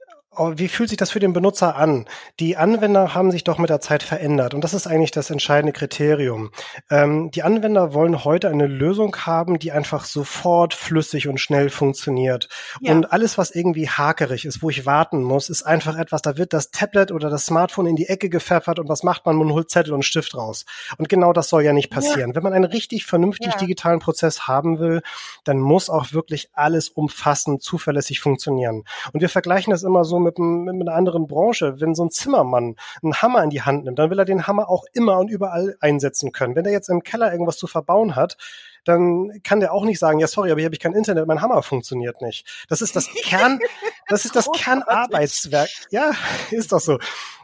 wie 0.56 0.68
fühlt 0.68 0.90
sich 0.90 0.98
das 0.98 1.12
für 1.12 1.20
den 1.20 1.34
Benutzer 1.34 1.76
an? 1.76 2.06
Die 2.40 2.58
Anwender 2.58 3.14
haben 3.14 3.32
sich 3.32 3.44
doch 3.44 3.58
mit 3.58 3.70
der 3.70 3.82
Zeit 3.82 4.04
verändert 4.04 4.54
und 4.54 4.64
das 4.64 4.74
ist 4.74 4.88
eigentlich 4.88 5.12
das 5.12 5.30
entscheidende 5.30 5.74
Kriterium. 5.74 6.52
Ähm, 6.90 7.32
die 7.32 7.44
Anwender 7.44 7.94
wollen 7.94 8.24
heute 8.24 8.50
eine 8.50 8.68
Lösung 8.68 9.16
haben, 9.26 9.60
die 9.60 9.72
einfach 9.72 10.06
sofort 10.06 10.74
flüssig 10.74 11.28
und 11.28 11.40
schnell 11.40 11.70
funktioniert. 11.70 12.50
Ja. 12.82 12.94
Und 12.94 13.12
alles, 13.12 13.38
was 13.38 13.52
irgendwie 13.52 13.90
hakerig 13.90 14.46
ist, 14.46 14.62
wo 14.62 14.70
ich 14.70 14.86
warten 14.86 15.24
muss, 15.24 15.50
ist 15.50 15.64
einfach 15.64 15.98
etwas, 15.98 16.22
da 16.22 16.38
wird 16.38 16.54
das 16.54 16.72
Tablet 16.72 17.12
oder 17.12 17.30
das 17.30 17.46
Smartphone 17.46 17.88
in 17.88 17.96
die 17.96 18.08
Ecke 18.08 18.30
gepfeffert 18.30 18.80
und 18.80 18.90
was 18.90 19.04
macht 19.04 19.26
man? 19.26 19.36
Man 19.36 19.52
holt 19.52 19.70
Zettel 19.70 19.94
und 19.94 20.04
Stift 20.04 20.36
raus. 20.36 20.66
Und 20.98 21.10
genau 21.10 21.34
das 21.34 21.50
soll 21.50 21.64
ja 21.64 21.74
nicht 21.74 21.90
passieren. 21.90 22.32
Ja. 22.32 22.36
Wenn 22.36 22.44
man 22.44 22.54
einen 22.54 22.66
richtig 22.66 23.06
vernünftig 23.06 23.54
ja. 23.54 23.58
digitalen 23.58 24.00
Prozess 24.00 24.48
haben 24.48 24.80
will, 24.80 25.02
dann 25.44 25.60
muss 25.60 25.90
auch 25.90 26.14
wirklich 26.14 26.50
alles 26.54 26.90
umfassend, 26.90 27.62
zuverlässig 27.62 28.20
funktionieren. 28.20 28.84
Und 29.14 29.22
wir 29.22 29.30
vergleichen 29.30 29.72
das 29.72 29.84
immer 29.84 30.04
so 30.04 30.20
mit, 30.26 30.40
mit 30.40 30.88
einer 30.88 30.98
anderen 30.98 31.28
Branche. 31.28 31.80
Wenn 31.80 31.96
so 31.96 32.04
ein 32.04 32.12
Zimmermann 32.12 32.76
einen 33.02 33.14
Hammer 33.22 33.44
in 33.44 33.50
die 33.50 33.62
Hand 33.62 33.86
nimmt, 33.86 33.98
dann 34.00 34.10
will 34.10 34.20
er 34.20 34.26
den 34.26 34.48
Hammer 34.48 34.70
auch 34.70 34.84
immer 34.94 35.20
und 35.20 35.30
überall 35.30 35.78
einsetzen 35.80 36.32
können. 36.32 36.56
Wenn 36.56 36.66
er 36.66 36.72
jetzt 36.72 36.90
im 36.90 37.04
Keller 37.04 37.32
irgendwas 37.32 37.58
zu 37.58 37.68
verbauen 37.68 38.16
hat, 38.16 38.38
dann 38.86 39.42
kann 39.44 39.60
der 39.60 39.74
auch 39.74 39.84
nicht 39.84 40.00
sagen, 40.00 40.20
ja 40.20 40.28
sorry, 40.28 40.52
aber 40.52 40.60
hier 40.60 40.68
habe 40.68 40.76
ich 40.76 40.80
kein 40.80 40.94
Internet, 40.94 41.28
mein 41.28 41.42
Hammer 41.42 41.64
funktioniert 41.64 42.22
nicht. 42.22 42.66
Das 42.70 42.82
ist 42.82 42.96
das 42.96 43.10
Kern, 43.24 43.60
das 44.08 44.26
ist 44.26 44.36
das 44.36 44.50
Kernarbeitswerk. 44.52 45.70
Ja, 45.90 46.12
ist 46.52 46.72
doch 46.72 46.80
so. 46.80 46.98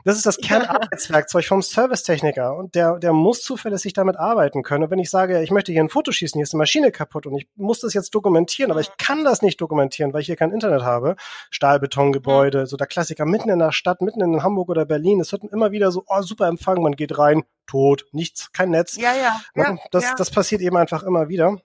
Das 0.03 0.17
ist 0.17 0.25
das 0.25 0.37
Kernarbeitswerkzeug 0.37 1.45
vom 1.45 1.61
Servicetechniker 1.61 2.55
und 2.55 2.73
der, 2.75 2.97
der 2.97 3.13
muss 3.13 3.43
zuverlässig 3.43 3.93
damit 3.93 4.17
arbeiten 4.17 4.63
können. 4.63 4.85
Und 4.85 4.91
wenn 4.91 4.99
ich 4.99 5.09
sage, 5.09 5.41
ich 5.43 5.51
möchte 5.51 5.71
hier 5.71 5.81
ein 5.81 5.89
Foto 5.89 6.11
schießen, 6.11 6.39
hier 6.39 6.43
ist 6.43 6.53
eine 6.53 6.59
Maschine 6.59 6.91
kaputt 6.91 7.27
und 7.27 7.37
ich 7.37 7.47
muss 7.55 7.79
das 7.81 7.93
jetzt 7.93 8.13
dokumentieren, 8.15 8.71
aber 8.71 8.79
ich 8.79 8.89
kann 8.97 9.23
das 9.23 9.41
nicht 9.41 9.61
dokumentieren, 9.61 10.13
weil 10.13 10.21
ich 10.21 10.27
hier 10.27 10.35
kein 10.35 10.51
Internet 10.51 10.81
habe. 10.81 11.15
Stahlbetongebäude, 11.51 12.65
so 12.65 12.77
der 12.77 12.87
Klassiker 12.87 13.25
mitten 13.25 13.49
in 13.49 13.59
der 13.59 13.71
Stadt, 13.71 14.01
mitten 14.01 14.21
in 14.21 14.43
Hamburg 14.43 14.69
oder 14.69 14.85
Berlin. 14.85 15.19
Es 15.19 15.31
wird 15.31 15.43
immer 15.51 15.71
wieder 15.71 15.91
so, 15.91 16.03
oh, 16.07 16.21
super 16.21 16.47
Empfang, 16.47 16.81
man 16.81 16.95
geht 16.95 17.17
rein, 17.17 17.43
tot, 17.67 18.05
nichts, 18.11 18.51
kein 18.53 18.71
Netz. 18.71 18.97
Ja, 18.97 19.13
ja. 19.13 19.39
ja 19.55 19.77
das, 19.91 20.03
ja. 20.03 20.15
das 20.17 20.31
passiert 20.31 20.61
eben 20.61 20.77
einfach 20.77 21.03
immer 21.03 21.29
wieder. 21.29 21.57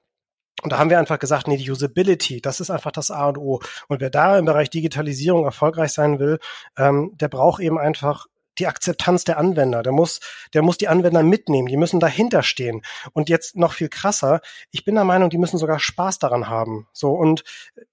Und 0.62 0.72
da 0.72 0.78
haben 0.78 0.90
wir 0.90 0.98
einfach 0.98 1.18
gesagt, 1.18 1.48
nee, 1.48 1.58
die 1.58 1.70
Usability, 1.70 2.40
das 2.40 2.60
ist 2.60 2.70
einfach 2.70 2.90
das 2.90 3.10
A 3.10 3.28
und 3.28 3.38
O. 3.38 3.60
Und 3.88 4.00
wer 4.00 4.10
da 4.10 4.38
im 4.38 4.46
Bereich 4.46 4.70
Digitalisierung 4.70 5.44
erfolgreich 5.44 5.92
sein 5.92 6.18
will, 6.18 6.38
ähm, 6.78 7.12
der 7.14 7.28
braucht 7.28 7.60
eben 7.60 7.78
einfach 7.78 8.26
die 8.58 8.66
Akzeptanz 8.66 9.24
der 9.24 9.38
Anwender. 9.38 9.82
Der 9.82 9.92
muss, 9.92 10.20
der 10.54 10.62
muss 10.62 10.78
die 10.78 10.88
Anwender 10.88 11.22
mitnehmen. 11.22 11.68
Die 11.68 11.76
müssen 11.76 12.00
dahinter 12.00 12.42
stehen. 12.42 12.82
Und 13.12 13.28
jetzt 13.28 13.56
noch 13.56 13.74
viel 13.74 13.88
krasser. 13.88 14.40
Ich 14.70 14.84
bin 14.84 14.94
der 14.94 15.04
Meinung, 15.04 15.30
die 15.30 15.38
müssen 15.38 15.58
sogar 15.58 15.78
Spaß 15.78 16.18
daran 16.18 16.48
haben. 16.48 16.88
So. 16.92 17.10
Und 17.12 17.44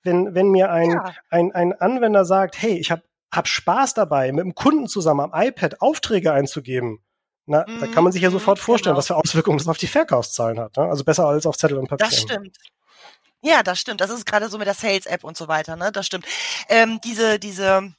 wenn, 0.03 0.33
wenn 0.33 0.49
mir 0.49 0.71
ein, 0.71 0.91
ja. 0.91 1.13
ein, 1.29 1.51
ein 1.51 1.73
Anwender 1.73 2.25
sagt, 2.25 2.61
hey, 2.61 2.77
ich 2.77 2.91
habe 2.91 3.03
hab 3.31 3.47
Spaß 3.47 3.93
dabei, 3.93 4.31
mit 4.31 4.45
dem 4.45 4.55
Kunden 4.55 4.87
zusammen 4.87 5.31
am 5.31 5.31
iPad 5.33 5.81
Aufträge 5.81 6.31
einzugeben, 6.31 6.99
na, 7.45 7.65
mhm. 7.67 7.79
da 7.81 7.87
kann 7.87 8.03
man 8.03 8.13
sich 8.13 8.21
ja 8.21 8.29
mhm, 8.29 8.33
sofort 8.33 8.59
vorstellen, 8.59 8.93
genau. 8.93 8.99
was 8.99 9.07
für 9.07 9.15
Auswirkungen 9.15 9.57
das 9.57 9.67
auf 9.67 9.77
die 9.77 9.87
Verkaufszahlen 9.87 10.59
hat. 10.59 10.77
Ne? 10.77 10.83
Also 10.83 11.03
besser 11.03 11.25
als 11.25 11.45
auf 11.45 11.57
Zettel 11.57 11.77
und 11.77 11.87
Papier. 11.87 12.07
Das 12.07 12.19
stimmt. 12.19 12.57
Ja, 13.41 13.61
das 13.61 13.79
stimmt. 13.79 13.99
Das 13.99 14.09
ist 14.09 14.25
gerade 14.25 14.47
so 14.47 14.57
mit 14.57 14.67
der 14.67 14.73
Sales-App 14.73 15.23
und 15.25 15.35
so 15.35 15.49
weiter. 15.49 15.75
Ne, 15.75 15.91
das 15.91 16.05
stimmt. 16.05 16.25
Ähm, 16.69 17.01
diese 17.03 17.39
diese 17.39 17.93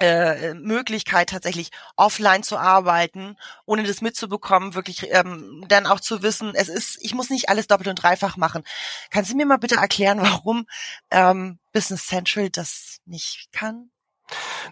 äh, 0.00 0.54
Möglichkeit 0.54 1.30
tatsächlich 1.30 1.70
offline 1.96 2.42
zu 2.42 2.56
arbeiten, 2.58 3.36
ohne 3.66 3.82
das 3.82 4.00
mitzubekommen, 4.00 4.74
wirklich 4.74 5.10
ähm, 5.10 5.64
dann 5.68 5.86
auch 5.86 6.00
zu 6.00 6.22
wissen, 6.22 6.52
es 6.54 6.68
ist, 6.68 6.98
ich 7.00 7.14
muss 7.14 7.30
nicht 7.30 7.48
alles 7.48 7.66
doppelt 7.66 7.88
und 7.88 8.00
dreifach 8.00 8.36
machen. 8.36 8.62
Kannst 9.10 9.32
du 9.32 9.36
mir 9.36 9.46
mal 9.46 9.56
bitte 9.56 9.76
erklären, 9.76 10.20
warum 10.20 10.66
ähm, 11.10 11.58
Business 11.72 12.06
Central 12.06 12.50
das 12.50 12.98
nicht 13.06 13.48
kann? 13.52 13.90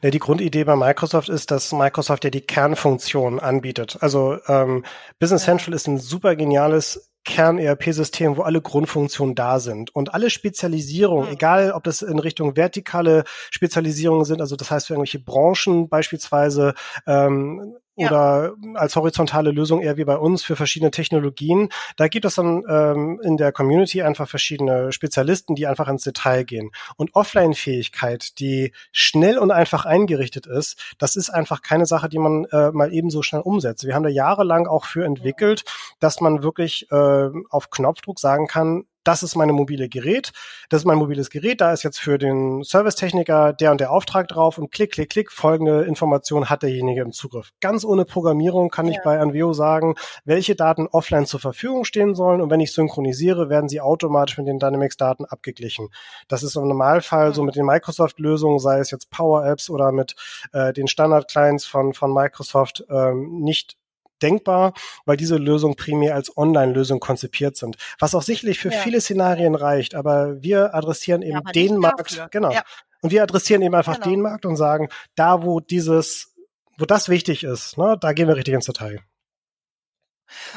Ja, 0.02 0.10
die 0.10 0.18
Grundidee 0.18 0.64
bei 0.64 0.76
Microsoft 0.76 1.28
ist, 1.28 1.50
dass 1.50 1.72
Microsoft 1.72 2.24
ja 2.24 2.30
die 2.30 2.40
Kernfunktion 2.40 3.40
anbietet. 3.40 3.98
Also 4.00 4.38
ähm, 4.48 4.84
Business 5.18 5.44
Central 5.44 5.74
ist 5.74 5.86
ein 5.86 5.98
super 5.98 6.36
geniales 6.36 7.10
Kern-ERP-System, 7.24 8.36
wo 8.36 8.42
alle 8.42 8.62
Grundfunktionen 8.62 9.34
da 9.34 9.58
sind. 9.58 9.94
Und 9.94 10.14
alle 10.14 10.30
Spezialisierungen, 10.30 11.28
egal 11.30 11.72
ob 11.72 11.82
das 11.84 12.00
in 12.02 12.18
Richtung 12.18 12.56
vertikale 12.56 13.24
Spezialisierungen 13.50 14.24
sind, 14.24 14.40
also 14.40 14.54
das 14.56 14.70
heißt 14.70 14.86
für 14.86 14.94
irgendwelche 14.94 15.18
Branchen 15.18 15.88
beispielsweise, 15.88 16.74
ähm, 17.06 17.76
oder 17.96 18.54
als 18.74 18.94
horizontale 18.94 19.50
Lösung 19.50 19.80
eher 19.80 19.96
wie 19.96 20.04
bei 20.04 20.16
uns 20.16 20.44
für 20.44 20.56
verschiedene 20.56 20.90
Technologien. 20.90 21.70
Da 21.96 22.08
gibt 22.08 22.24
es 22.24 22.34
dann 22.34 22.62
ähm, 22.68 23.20
in 23.22 23.36
der 23.36 23.52
Community 23.52 24.02
einfach 24.02 24.28
verschiedene 24.28 24.92
Spezialisten, 24.92 25.54
die 25.54 25.66
einfach 25.66 25.88
ins 25.88 26.02
Detail 26.02 26.44
gehen. 26.44 26.70
Und 26.96 27.14
Offline-Fähigkeit, 27.14 28.38
die 28.38 28.72
schnell 28.92 29.38
und 29.38 29.50
einfach 29.50 29.86
eingerichtet 29.86 30.46
ist, 30.46 30.94
das 30.98 31.16
ist 31.16 31.30
einfach 31.30 31.62
keine 31.62 31.86
Sache, 31.86 32.08
die 32.08 32.18
man 32.18 32.44
äh, 32.46 32.70
mal 32.72 32.92
eben 32.92 33.10
so 33.10 33.22
schnell 33.22 33.42
umsetzt. 33.42 33.84
Wir 33.84 33.94
haben 33.94 34.02
da 34.02 34.10
jahrelang 34.10 34.66
auch 34.66 34.84
für 34.84 35.04
entwickelt, 35.04 35.64
dass 35.98 36.20
man 36.20 36.42
wirklich 36.42 36.90
äh, 36.90 37.30
auf 37.50 37.70
Knopfdruck 37.70 38.18
sagen 38.18 38.46
kann, 38.46 38.84
das 39.06 39.22
ist 39.22 39.36
meine 39.36 39.52
mobile 39.52 39.88
Gerät, 39.88 40.32
das 40.68 40.82
ist 40.82 40.84
mein 40.84 40.98
mobiles 40.98 41.30
Gerät, 41.30 41.60
da 41.60 41.72
ist 41.72 41.84
jetzt 41.84 42.00
für 42.00 42.18
den 42.18 42.62
Servicetechniker 42.64 43.52
der 43.52 43.70
und 43.70 43.80
der 43.80 43.92
Auftrag 43.92 44.26
drauf 44.28 44.58
und 44.58 44.72
klick, 44.72 44.92
klick, 44.92 45.10
klick, 45.10 45.30
folgende 45.30 45.84
Information 45.84 46.50
hat 46.50 46.62
derjenige 46.62 47.02
im 47.02 47.12
Zugriff. 47.12 47.50
Ganz 47.60 47.84
ohne 47.84 48.04
Programmierung 48.04 48.68
kann 48.68 48.86
ja. 48.86 48.92
ich 48.92 48.98
bei 49.04 49.20
Anveo 49.20 49.52
sagen, 49.52 49.94
welche 50.24 50.56
Daten 50.56 50.88
offline 50.88 51.26
zur 51.26 51.38
Verfügung 51.38 51.84
stehen 51.84 52.14
sollen 52.14 52.40
und 52.40 52.50
wenn 52.50 52.60
ich 52.60 52.72
synchronisiere, 52.72 53.48
werden 53.48 53.68
sie 53.68 53.80
automatisch 53.80 54.38
mit 54.38 54.48
den 54.48 54.58
Dynamics-Daten 54.58 55.24
abgeglichen. 55.24 55.88
Das 56.26 56.42
ist 56.42 56.56
im 56.56 56.66
Normalfall 56.66 57.32
so 57.32 57.44
mit 57.44 57.54
den 57.54 57.64
Microsoft-Lösungen, 57.64 58.58
sei 58.58 58.80
es 58.80 58.90
jetzt 58.90 59.10
Power 59.10 59.46
Apps 59.46 59.70
oder 59.70 59.92
mit 59.92 60.16
äh, 60.52 60.72
den 60.72 60.88
Standard-Clients 60.88 61.64
von, 61.64 61.94
von 61.94 62.12
Microsoft, 62.12 62.84
ähm, 62.90 63.40
nicht 63.40 63.76
denkbar, 64.22 64.74
weil 65.04 65.16
diese 65.16 65.36
Lösungen 65.36 65.76
primär 65.76 66.14
als 66.14 66.36
Online-Lösung 66.36 67.00
konzipiert 67.00 67.56
sind. 67.56 67.76
Was 67.98 68.14
auch 68.14 68.22
sicherlich 68.22 68.58
für 68.58 68.70
ja. 68.70 68.78
viele 68.80 69.00
Szenarien 69.00 69.54
reicht, 69.54 69.94
aber 69.94 70.42
wir 70.42 70.74
adressieren 70.74 71.22
eben 71.22 71.42
ja, 71.44 71.52
den 71.52 71.78
Markt, 71.78 72.00
dafür. 72.12 72.28
genau. 72.30 72.52
Ja. 72.52 72.62
Und 73.02 73.10
wir 73.10 73.22
adressieren 73.22 73.62
eben 73.62 73.74
einfach 73.74 74.00
genau. 74.00 74.10
den 74.10 74.20
Markt 74.22 74.46
und 74.46 74.56
sagen, 74.56 74.88
da 75.14 75.42
wo 75.42 75.60
dieses, 75.60 76.34
wo 76.78 76.84
das 76.86 77.08
wichtig 77.08 77.44
ist, 77.44 77.78
ne, 77.78 77.96
da 78.00 78.12
gehen 78.12 78.28
wir 78.28 78.36
richtig 78.36 78.54
ins 78.54 78.66
Detail. 78.66 79.00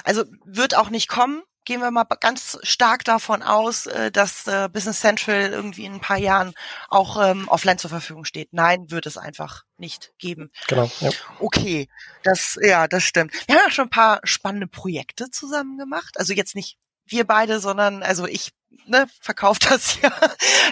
Also 0.03 0.23
wird 0.45 0.75
auch 0.75 0.89
nicht 0.89 1.07
kommen, 1.09 1.43
gehen 1.69 1.81
wir 1.81 1.91
mal 1.91 2.05
ganz 2.19 2.57
stark 2.63 3.03
davon 3.03 3.43
aus, 3.43 3.85
äh, 3.85 4.09
dass 4.09 4.47
äh, 4.47 4.67
Business 4.73 5.01
Central 5.01 5.51
irgendwie 5.51 5.85
in 5.85 5.93
ein 5.93 6.01
paar 6.01 6.17
Jahren 6.17 6.55
auch 6.87 7.23
ähm, 7.23 7.47
offline 7.47 7.77
zur 7.77 7.91
Verfügung 7.91 8.25
steht. 8.25 8.49
Nein, 8.53 8.89
wird 8.89 9.05
es 9.05 9.19
einfach 9.19 9.65
nicht 9.77 10.11
geben. 10.17 10.49
Genau. 10.67 10.89
Ja. 10.99 11.11
Okay, 11.37 11.87
das 12.23 12.57
ja, 12.59 12.87
das 12.87 13.03
stimmt. 13.03 13.33
Wir 13.45 13.55
haben 13.55 13.65
ja 13.67 13.71
schon 13.71 13.85
ein 13.85 13.91
paar 13.91 14.19
spannende 14.23 14.65
Projekte 14.65 15.29
zusammen 15.29 15.77
gemacht. 15.77 16.15
Also 16.17 16.33
jetzt 16.33 16.55
nicht 16.55 16.79
wir 17.05 17.27
beide, 17.27 17.59
sondern 17.59 18.01
also 18.01 18.25
ich 18.25 18.49
ne, 18.85 19.07
verkauft 19.21 19.69
das 19.69 19.99
ja. 20.01 20.11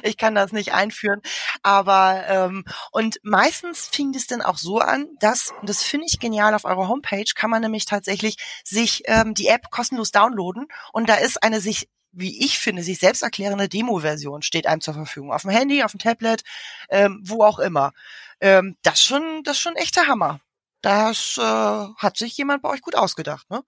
ich 0.03 0.17
kann 0.17 0.35
das 0.35 0.51
nicht 0.51 0.73
einführen. 0.73 1.21
Aber 1.63 2.23
ähm, 2.27 2.65
und 2.91 3.19
meistens 3.23 3.87
fing 3.87 4.11
das 4.11 4.27
dann 4.27 4.41
auch 4.41 4.57
so 4.57 4.79
an, 4.79 5.07
dass, 5.19 5.53
und 5.61 5.69
das 5.69 5.83
finde 5.83 6.07
ich 6.09 6.19
genial, 6.19 6.53
auf 6.53 6.65
eurer 6.65 6.87
Homepage 6.87 7.31
kann 7.35 7.49
man 7.49 7.61
nämlich 7.61 7.85
tatsächlich 7.85 8.37
sich 8.63 9.03
ähm, 9.05 9.33
die 9.33 9.47
App 9.47 9.69
kostenlos 9.71 10.11
downloaden 10.11 10.67
und 10.93 11.09
da 11.09 11.15
ist 11.15 11.43
eine 11.43 11.61
sich 11.61 11.89
wie 12.13 12.43
ich 12.43 12.57
finde, 12.57 12.81
sich 12.81 12.97
selbst 12.97 13.21
erklärende 13.21 13.69
Demo-Version 13.69 14.41
steht 14.41 14.65
einem 14.65 14.81
zur 14.81 14.95
Verfügung. 14.95 15.31
Auf 15.31 15.43
dem 15.43 15.51
Handy, 15.51 15.83
auf 15.83 15.91
dem 15.91 15.99
Tablet, 15.99 16.41
ähm, 16.89 17.21
wo 17.23 17.43
auch 17.43 17.59
immer. 17.59 17.91
Ähm, 18.41 18.75
das 18.81 19.01
schon, 19.01 19.43
das 19.43 19.59
schon 19.59 19.75
echter 19.75 20.07
Hammer. 20.07 20.39
Das 20.81 21.37
äh, 21.37 21.41
hat 21.41 22.17
sich 22.17 22.35
jemand 22.37 22.63
bei 22.63 22.69
euch 22.69 22.81
gut 22.81 22.95
ausgedacht, 22.95 23.47
ne? 23.51 23.61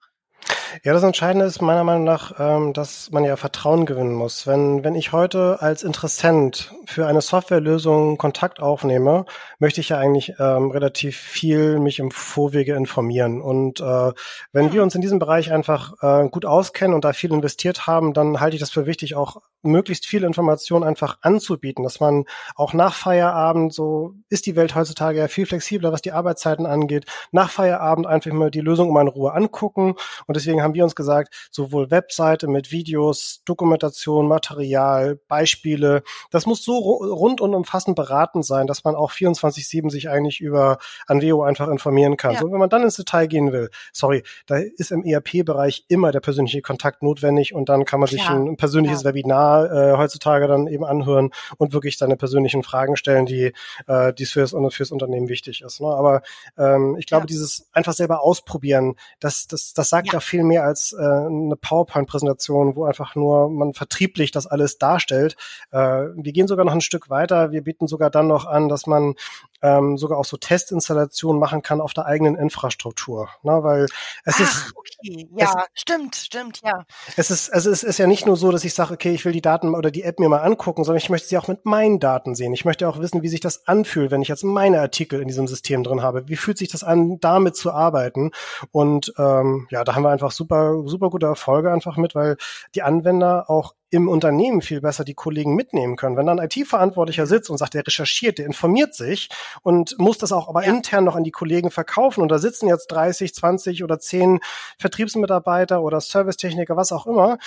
Ja, 0.84 0.92
das 0.92 1.02
Entscheidende 1.02 1.46
ist 1.46 1.60
meiner 1.60 1.84
Meinung 1.84 2.04
nach, 2.04 2.32
ähm, 2.38 2.72
dass 2.72 3.10
man 3.10 3.24
ja 3.24 3.36
Vertrauen 3.36 3.86
gewinnen 3.86 4.14
muss. 4.14 4.46
Wenn, 4.46 4.84
wenn 4.84 4.94
ich 4.94 5.12
heute 5.12 5.60
als 5.60 5.82
Interessent 5.82 6.74
für 6.86 7.06
eine 7.06 7.20
Softwarelösung 7.20 8.18
Kontakt 8.18 8.60
aufnehme, 8.60 9.24
möchte 9.58 9.80
ich 9.80 9.88
ja 9.88 9.98
eigentlich 9.98 10.34
ähm, 10.38 10.70
relativ 10.70 11.16
viel 11.16 11.78
mich 11.80 11.98
im 11.98 12.10
Vorwege 12.10 12.74
informieren. 12.74 13.40
Und 13.40 13.80
äh, 13.80 14.12
wenn 14.52 14.72
wir 14.72 14.82
uns 14.82 14.94
in 14.94 15.00
diesem 15.00 15.18
Bereich 15.18 15.52
einfach 15.52 15.94
äh, 16.02 16.28
gut 16.28 16.46
auskennen 16.46 16.94
und 16.94 17.04
da 17.04 17.12
viel 17.12 17.32
investiert 17.32 17.86
haben, 17.86 18.12
dann 18.12 18.40
halte 18.40 18.56
ich 18.56 18.60
das 18.60 18.70
für 18.70 18.86
wichtig, 18.86 19.16
auch 19.16 19.42
möglichst 19.62 20.06
viel 20.06 20.24
Information 20.24 20.84
einfach 20.84 21.18
anzubieten, 21.20 21.84
dass 21.84 22.00
man 22.00 22.24
auch 22.54 22.72
nach 22.72 22.94
Feierabend, 22.94 23.74
so 23.74 24.14
ist 24.28 24.46
die 24.46 24.56
Welt 24.56 24.74
heutzutage 24.74 25.18
ja 25.18 25.28
viel 25.28 25.46
flexibler, 25.46 25.92
was 25.92 26.02
die 26.02 26.12
Arbeitszeiten 26.12 26.66
angeht, 26.66 27.04
nach 27.32 27.50
Feierabend 27.50 28.06
einfach 28.06 28.32
mal 28.32 28.50
die 28.50 28.60
Lösung 28.60 28.92
mal 28.92 29.02
in 29.02 29.08
Ruhe 29.08 29.32
angucken 29.32 29.94
und 30.26 30.36
deswegen 30.36 30.59
haben 30.62 30.74
wir 30.74 30.84
uns 30.84 30.94
gesagt, 30.94 31.34
sowohl 31.50 31.90
Webseite 31.90 32.46
mit 32.46 32.70
Videos, 32.70 33.42
Dokumentation, 33.44 34.28
Material, 34.28 35.18
Beispiele, 35.28 36.02
das 36.30 36.46
muss 36.46 36.64
so 36.64 36.78
rund 36.78 37.40
und 37.40 37.54
umfassend 37.54 37.96
beraten 37.96 38.42
sein, 38.42 38.66
dass 38.66 38.84
man 38.84 38.94
auch 38.94 39.12
24-7 39.12 39.90
sich 39.90 40.08
eigentlich 40.08 40.40
über 40.40 40.78
Anveo 41.06 41.42
einfach 41.42 41.68
informieren 41.68 42.16
kann. 42.16 42.34
Ja. 42.34 42.40
So, 42.40 42.52
wenn 42.52 42.58
man 42.58 42.70
dann 42.70 42.82
ins 42.82 42.96
Detail 42.96 43.26
gehen 43.26 43.52
will, 43.52 43.70
sorry, 43.92 44.22
da 44.46 44.56
ist 44.56 44.92
im 44.92 45.04
ERP-Bereich 45.04 45.86
immer 45.88 46.12
der 46.12 46.20
persönliche 46.20 46.62
Kontakt 46.62 47.02
notwendig 47.02 47.54
und 47.54 47.68
dann 47.68 47.84
kann 47.84 48.00
man 48.00 48.08
sich 48.08 48.22
ja. 48.22 48.34
ein, 48.34 48.56
persönliches 48.56 49.02
ja. 49.02 49.08
Webinar 49.08 49.72
äh, 49.72 49.96
heutzutage 49.96 50.46
dann 50.46 50.66
eben 50.66 50.84
anhören 50.84 51.30
und 51.58 51.72
wirklich 51.72 51.98
seine 51.98 52.16
persönlichen 52.16 52.62
Fragen 52.62 52.96
stellen, 52.96 53.26
die 53.26 53.52
äh, 53.86 54.12
die 54.12 54.26
fürs, 54.26 54.54
fürs 54.70 54.90
Unternehmen 54.90 55.28
wichtig 55.28 55.62
ist. 55.62 55.80
Ne? 55.80 55.88
Aber 55.88 56.22
ähm, 56.58 56.96
ich 56.98 57.06
glaube, 57.06 57.26
dieses 57.26 57.68
einfach 57.72 57.92
selber 57.92 58.22
ausprobieren, 58.22 58.96
das, 59.18 59.46
das, 59.46 59.72
das 59.72 59.88
sagt 59.88 60.12
ja 60.12 60.20
ja 60.20 60.20
viel 60.20 60.44
mehr 60.44 60.49
als 60.58 60.92
äh, 60.92 61.02
eine 61.02 61.56
PowerPoint-Präsentation, 61.56 62.76
wo 62.76 62.84
einfach 62.84 63.14
nur 63.14 63.48
man 63.50 63.74
vertrieblich 63.74 64.30
das 64.30 64.46
alles 64.46 64.78
darstellt. 64.78 65.36
Äh, 65.70 65.78
wir 65.78 66.32
gehen 66.32 66.48
sogar 66.48 66.64
noch 66.64 66.72
ein 66.72 66.80
Stück 66.80 67.10
weiter. 67.10 67.50
Wir 67.52 67.62
bieten 67.62 67.86
sogar 67.86 68.10
dann 68.10 68.26
noch 68.26 68.46
an, 68.46 68.68
dass 68.68 68.86
man 68.86 69.14
ähm, 69.62 69.98
sogar 69.98 70.18
auch 70.18 70.24
so 70.24 70.36
Testinstallationen 70.36 71.38
machen 71.38 71.62
kann 71.62 71.80
auf 71.80 71.92
der 71.92 72.06
eigenen 72.06 72.34
Infrastruktur. 72.36 73.28
Ne? 73.42 73.62
Weil 73.62 73.86
es 74.24 74.36
Ach, 74.36 74.40
ist. 74.40 74.72
Okay. 74.74 75.28
Ja, 75.36 75.64
es, 75.74 75.80
stimmt, 75.80 76.16
stimmt, 76.16 76.60
ja. 76.62 76.84
Es 77.16 77.30
ist, 77.30 77.52
also 77.52 77.70
es 77.70 77.82
ist 77.82 77.98
ja 77.98 78.06
nicht 78.06 78.26
nur 78.26 78.36
so, 78.36 78.50
dass 78.50 78.64
ich 78.64 78.74
sage, 78.74 78.94
okay, 78.94 79.12
ich 79.12 79.24
will 79.24 79.32
die 79.32 79.42
Daten 79.42 79.74
oder 79.74 79.90
die 79.90 80.02
App 80.02 80.18
mir 80.18 80.28
mal 80.28 80.38
angucken, 80.38 80.84
sondern 80.84 80.98
ich 80.98 81.10
möchte 81.10 81.28
sie 81.28 81.38
auch 81.38 81.48
mit 81.48 81.64
meinen 81.66 82.00
Daten 82.00 82.34
sehen. 82.34 82.52
Ich 82.52 82.64
möchte 82.64 82.88
auch 82.88 82.98
wissen, 82.98 83.22
wie 83.22 83.28
sich 83.28 83.40
das 83.40 83.66
anfühlt, 83.66 84.10
wenn 84.10 84.22
ich 84.22 84.28
jetzt 84.28 84.44
meine 84.44 84.80
Artikel 84.80 85.20
in 85.20 85.28
diesem 85.28 85.46
System 85.46 85.84
drin 85.84 86.02
habe. 86.02 86.28
Wie 86.28 86.36
fühlt 86.36 86.58
sich 86.58 86.68
das 86.68 86.82
an, 86.82 87.18
damit 87.20 87.56
zu 87.56 87.72
arbeiten? 87.72 88.30
Und 88.72 89.12
ähm, 89.18 89.66
ja, 89.70 89.84
da 89.84 89.94
haben 89.94 90.02
wir 90.02 90.10
einfach 90.10 90.32
super, 90.40 90.82
super 90.86 91.10
gute 91.10 91.26
Erfolge 91.26 91.70
einfach 91.70 91.98
mit, 91.98 92.14
weil 92.14 92.36
die 92.74 92.82
Anwender 92.82 93.50
auch 93.50 93.74
im 93.90 94.08
Unternehmen 94.08 94.62
viel 94.62 94.80
besser 94.80 95.04
die 95.04 95.14
Kollegen 95.14 95.56
mitnehmen 95.56 95.96
können. 95.96 96.16
Wenn 96.16 96.26
dann 96.26 96.38
ein 96.38 96.48
IT-Verantwortlicher 96.48 97.26
sitzt 97.26 97.50
und 97.50 97.58
sagt, 97.58 97.74
der 97.74 97.86
recherchiert, 97.86 98.38
der 98.38 98.46
informiert 98.46 98.94
sich 98.94 99.28
und 99.62 99.98
muss 99.98 100.16
das 100.16 100.30
auch 100.32 100.48
aber 100.48 100.64
ja. 100.64 100.72
intern 100.72 101.04
noch 101.04 101.16
an 101.16 101.24
die 101.24 101.32
Kollegen 101.32 101.70
verkaufen 101.70 102.22
und 102.22 102.28
da 102.30 102.38
sitzen 102.38 102.68
jetzt 102.68 102.86
30, 102.92 103.34
20 103.34 103.84
oder 103.84 103.98
10 103.98 104.38
Vertriebsmitarbeiter 104.78 105.82
oder 105.82 106.00
Servicetechniker, 106.00 106.76
was 106.76 106.92
auch 106.92 107.06
immer, 107.06 107.38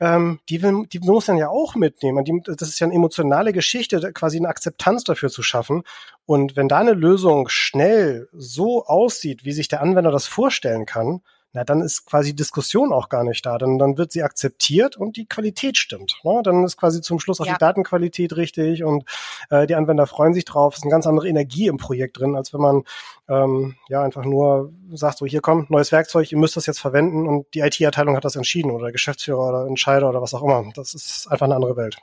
ähm, 0.00 0.40
die, 0.48 0.62
will, 0.62 0.86
die 0.90 1.00
muss 1.00 1.26
dann 1.26 1.36
ja 1.36 1.50
auch 1.50 1.74
mitnehmen. 1.74 2.24
Die, 2.24 2.40
das 2.44 2.68
ist 2.68 2.80
ja 2.80 2.86
eine 2.86 2.94
emotionale 2.94 3.52
Geschichte, 3.52 4.12
quasi 4.14 4.38
eine 4.38 4.48
Akzeptanz 4.48 5.04
dafür 5.04 5.28
zu 5.28 5.42
schaffen. 5.42 5.82
Und 6.24 6.56
wenn 6.56 6.68
da 6.68 6.78
eine 6.78 6.92
Lösung 6.94 7.48
schnell 7.48 8.28
so 8.32 8.86
aussieht, 8.86 9.44
wie 9.44 9.52
sich 9.52 9.68
der 9.68 9.82
Anwender 9.82 10.10
das 10.10 10.26
vorstellen 10.26 10.86
kann, 10.86 11.20
na, 11.52 11.64
dann 11.64 11.80
ist 11.80 12.06
quasi 12.06 12.34
Diskussion 12.34 12.92
auch 12.92 13.08
gar 13.08 13.24
nicht 13.24 13.44
da. 13.44 13.58
Dann, 13.58 13.78
dann 13.78 13.98
wird 13.98 14.12
sie 14.12 14.22
akzeptiert 14.22 14.96
und 14.96 15.16
die 15.16 15.26
Qualität 15.26 15.76
stimmt. 15.78 16.20
Ne? 16.22 16.40
Dann 16.44 16.64
ist 16.64 16.76
quasi 16.76 17.00
zum 17.00 17.18
Schluss 17.18 17.40
auch 17.40 17.46
ja. 17.46 17.54
die 17.54 17.58
Datenqualität 17.58 18.36
richtig 18.36 18.84
und 18.84 19.04
äh, 19.50 19.66
die 19.66 19.74
Anwender 19.74 20.06
freuen 20.06 20.32
sich 20.32 20.44
drauf. 20.44 20.74
Es 20.74 20.78
ist 20.78 20.84
eine 20.84 20.92
ganz 20.92 21.08
andere 21.08 21.28
Energie 21.28 21.66
im 21.66 21.76
Projekt 21.76 22.20
drin, 22.20 22.36
als 22.36 22.54
wenn 22.54 22.60
man 22.60 22.84
ähm, 23.28 23.76
ja 23.88 24.02
einfach 24.02 24.24
nur 24.24 24.72
sagt, 24.92 25.18
so 25.18 25.26
hier 25.26 25.40
kommt 25.40 25.70
neues 25.70 25.90
Werkzeug, 25.90 26.30
ihr 26.30 26.38
müsst 26.38 26.56
das 26.56 26.66
jetzt 26.66 26.80
verwenden 26.80 27.26
und 27.26 27.52
die 27.54 27.60
IT-Abteilung 27.60 28.16
hat 28.16 28.24
das 28.24 28.36
entschieden 28.36 28.70
oder 28.70 28.92
Geschäftsführer 28.92 29.48
oder 29.48 29.66
Entscheider 29.66 30.08
oder 30.08 30.22
was 30.22 30.34
auch 30.34 30.42
immer. 30.42 30.70
Das 30.74 30.94
ist 30.94 31.26
einfach 31.30 31.46
eine 31.46 31.56
andere 31.56 31.76
Welt. 31.76 31.98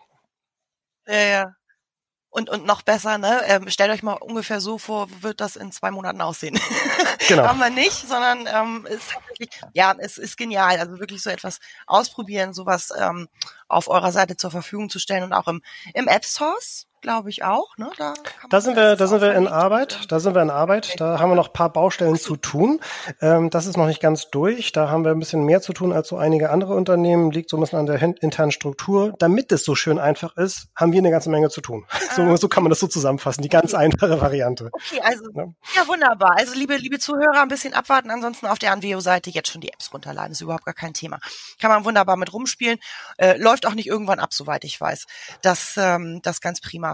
Ja, 1.08 1.22
ja. 1.22 1.57
Und, 2.38 2.51
und 2.51 2.67
noch 2.67 2.84
besser, 2.84 3.17
ne? 3.17 3.41
Ähm, 3.46 3.67
stellt 3.67 3.89
euch 3.89 4.03
mal 4.03 4.13
ungefähr 4.13 4.62
so 4.62 4.77
vor, 4.77 5.08
wird 5.24 5.41
das 5.41 5.56
in 5.56 5.72
zwei 5.72 5.89
Monaten 5.89 6.22
aussehen. 6.22 6.60
Genau. 7.27 7.46
Haben 7.46 7.60
wir 7.60 7.72
nicht, 7.72 8.08
sondern 8.08 8.48
ähm, 8.48 8.86
ist 8.86 9.12
tatsächlich, 9.12 9.50
ja, 9.74 9.94
es 9.98 10.17
ist 10.17 10.38
genial. 10.38 10.79
Also 10.79 11.00
wirklich 11.00 11.22
so 11.22 11.29
etwas 11.29 11.60
ausprobieren, 11.86 12.53
sowas 12.53 12.94
ähm, 12.98 13.27
auf 13.67 13.89
eurer 13.89 14.13
Seite 14.13 14.38
zur 14.38 14.51
Verfügung 14.51 14.89
zu 14.89 15.00
stellen 15.00 15.24
und 15.24 15.34
auch 15.34 15.48
im, 15.48 15.62
im 15.94 16.08
App 16.08 16.24
Source 16.24 16.87
glaube 17.01 17.30
ich 17.30 17.44
auch. 17.44 17.77
Ne? 17.77 17.89
Da, 17.98 18.13
da 18.50 18.62
sind 18.62 18.75
wir, 18.75 18.96
da 18.96 19.08
sind 19.08 19.22
wir 19.22 19.34
in 19.34 19.48
Arbeit. 19.48 20.12
Da 20.12 20.20
sind 20.20 20.36
wir 20.36 20.42
in 20.42 20.50
Arbeit. 20.50 21.00
Da 21.00 21.20
haben 21.20 21.32
wir 21.32 21.36
noch 21.36 21.48
ein 21.48 21.54
paar 21.54 21.72
Baustellen 21.72 22.18
zu 22.18 22.36
tun. 22.36 22.80
Ähm, 23.22 23.50
das 23.50 23.66
ist 23.66 23.77
noch 23.77 23.88
nicht 23.88 24.01
ganz 24.01 24.30
durch. 24.30 24.72
Da 24.72 24.89
haben 24.89 25.04
wir 25.04 25.12
ein 25.12 25.20
bisschen 25.20 25.44
mehr 25.44 25.62
zu 25.62 25.74
tun 25.74 25.94
als 25.94 26.08
so 26.08 26.18
einige 26.18 26.50
andere 26.50 26.75
Unternehmen. 26.75 27.32
Liegt 27.32 27.50
so 27.50 27.58
ein 27.58 27.62
bisschen 27.62 27.80
an 27.80 27.86
der 27.86 28.01
internen 28.01 28.51
Struktur. 28.51 29.13
Damit 29.20 29.51
es 29.51 29.63
so 29.63 29.75
schön 29.75 30.00
einfach 30.00 30.36
ist, 30.38 30.68
haben 30.75 30.92
wir 30.92 31.00
eine 31.00 31.12
ganze 31.12 31.30
Menge 31.30 31.50
zu 31.50 31.62
tun. 31.62 31.86
Ah. 32.10 32.16
So, 32.16 32.36
so 32.38 32.48
kann 32.48 32.63
man 32.63 32.70
das 32.70 32.80
so 32.80 32.88
zusammenfassen. 32.88 33.42
Die 33.42 33.50
ganz 33.50 33.74
einfache 33.74 34.22
Variante. 34.22 34.70
Okay, 34.72 35.01
also 35.01 35.25
ja. 35.34 35.46
ja, 35.75 35.88
wunderbar. 35.88 36.36
Also 36.38 36.54
liebe, 36.54 36.77
liebe 36.77 37.00
Zuhörer, 37.00 37.42
ein 37.42 37.48
bisschen 37.48 37.74
abwarten. 37.74 38.12
Ansonsten 38.12 38.46
auf 38.46 38.60
der 38.60 38.72
Anveo-Seite 38.72 39.30
jetzt 39.30 39.51
schon 39.51 39.62
die 39.62 39.74
Apps 39.74 39.94
runterladen. 39.94 40.32
Ist 40.32 40.42
überhaupt 40.42 40.66
gar 40.66 40.74
kein 40.74 40.94
Thema. 40.94 41.20
Kann 41.60 41.70
man 41.70 41.86
wunderbar 41.86 42.16
mit 42.16 42.32
rumspielen. 42.32 42.80
Äh, 43.18 43.38
läuft 43.38 43.66
auch 43.66 43.74
nicht 43.74 43.88
irgendwann 43.88 44.20
ab, 44.20 44.34
soweit 44.34 44.63
ich 44.63 44.80
weiß. 44.80 45.06
Das, 45.42 45.74
ähm, 45.77 46.22
das 46.24 46.39
ganz 46.39 46.62
prima. 46.62 46.87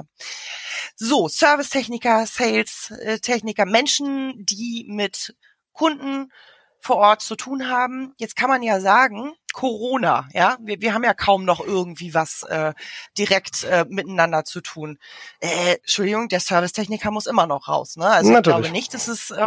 So, 0.96 1.28
Servicetechniker, 1.28 2.26
Sales-Techniker, 2.26 3.66
Menschen, 3.66 4.46
die 4.46 4.86
mit 4.88 5.36
Kunden 5.72 6.32
vor 6.80 6.98
Ort 6.98 7.22
zu 7.22 7.36
tun 7.36 7.70
haben. 7.70 8.14
Jetzt 8.18 8.36
kann 8.36 8.50
man 8.50 8.62
ja 8.62 8.80
sagen, 8.82 9.34
Corona, 9.54 10.28
ja, 10.34 10.58
wir, 10.60 10.82
wir 10.82 10.94
haben 10.94 11.04
ja 11.04 11.14
kaum 11.14 11.46
noch 11.46 11.66
irgendwie 11.66 12.14
was 12.14 12.44
äh, 12.44 12.74
direkt 13.18 13.64
äh, 13.64 13.86
miteinander 13.88 14.44
zu 14.44 14.60
tun. 14.62 15.00
Äh, 15.40 15.76
Entschuldigung, 15.76 16.28
der 16.28 16.42
Servicetechniker 16.42 17.12
muss 17.12 17.28
immer 17.28 17.48
noch 17.48 17.70
raus, 17.70 17.96
ne? 17.96 18.08
Also 18.08 18.32
Natürlich. 18.32 18.58
ich 18.58 18.62
glaube 18.64 18.74
nicht, 18.74 18.94
dass 18.94 19.08
es 19.08 19.32
äh, 19.32 19.46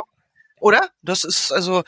oder? 0.61 0.89
Das 1.03 1.25
ist 1.25 1.53
also 1.53 1.83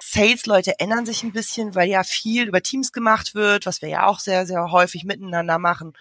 Sales-Leute 0.00 0.78
ändern 0.78 1.06
sich 1.06 1.22
ein 1.22 1.32
bisschen, 1.32 1.74
weil 1.74 1.88
ja 1.88 2.04
viel 2.04 2.46
über 2.46 2.62
Teams 2.62 2.92
gemacht 2.92 3.34
wird, 3.34 3.66
was 3.66 3.82
wir 3.82 3.88
ja 3.88 4.06
auch 4.06 4.20
sehr, 4.20 4.46
sehr 4.46 4.70
häufig 4.70 5.04
miteinander 5.04 5.58
machen. 5.58 5.92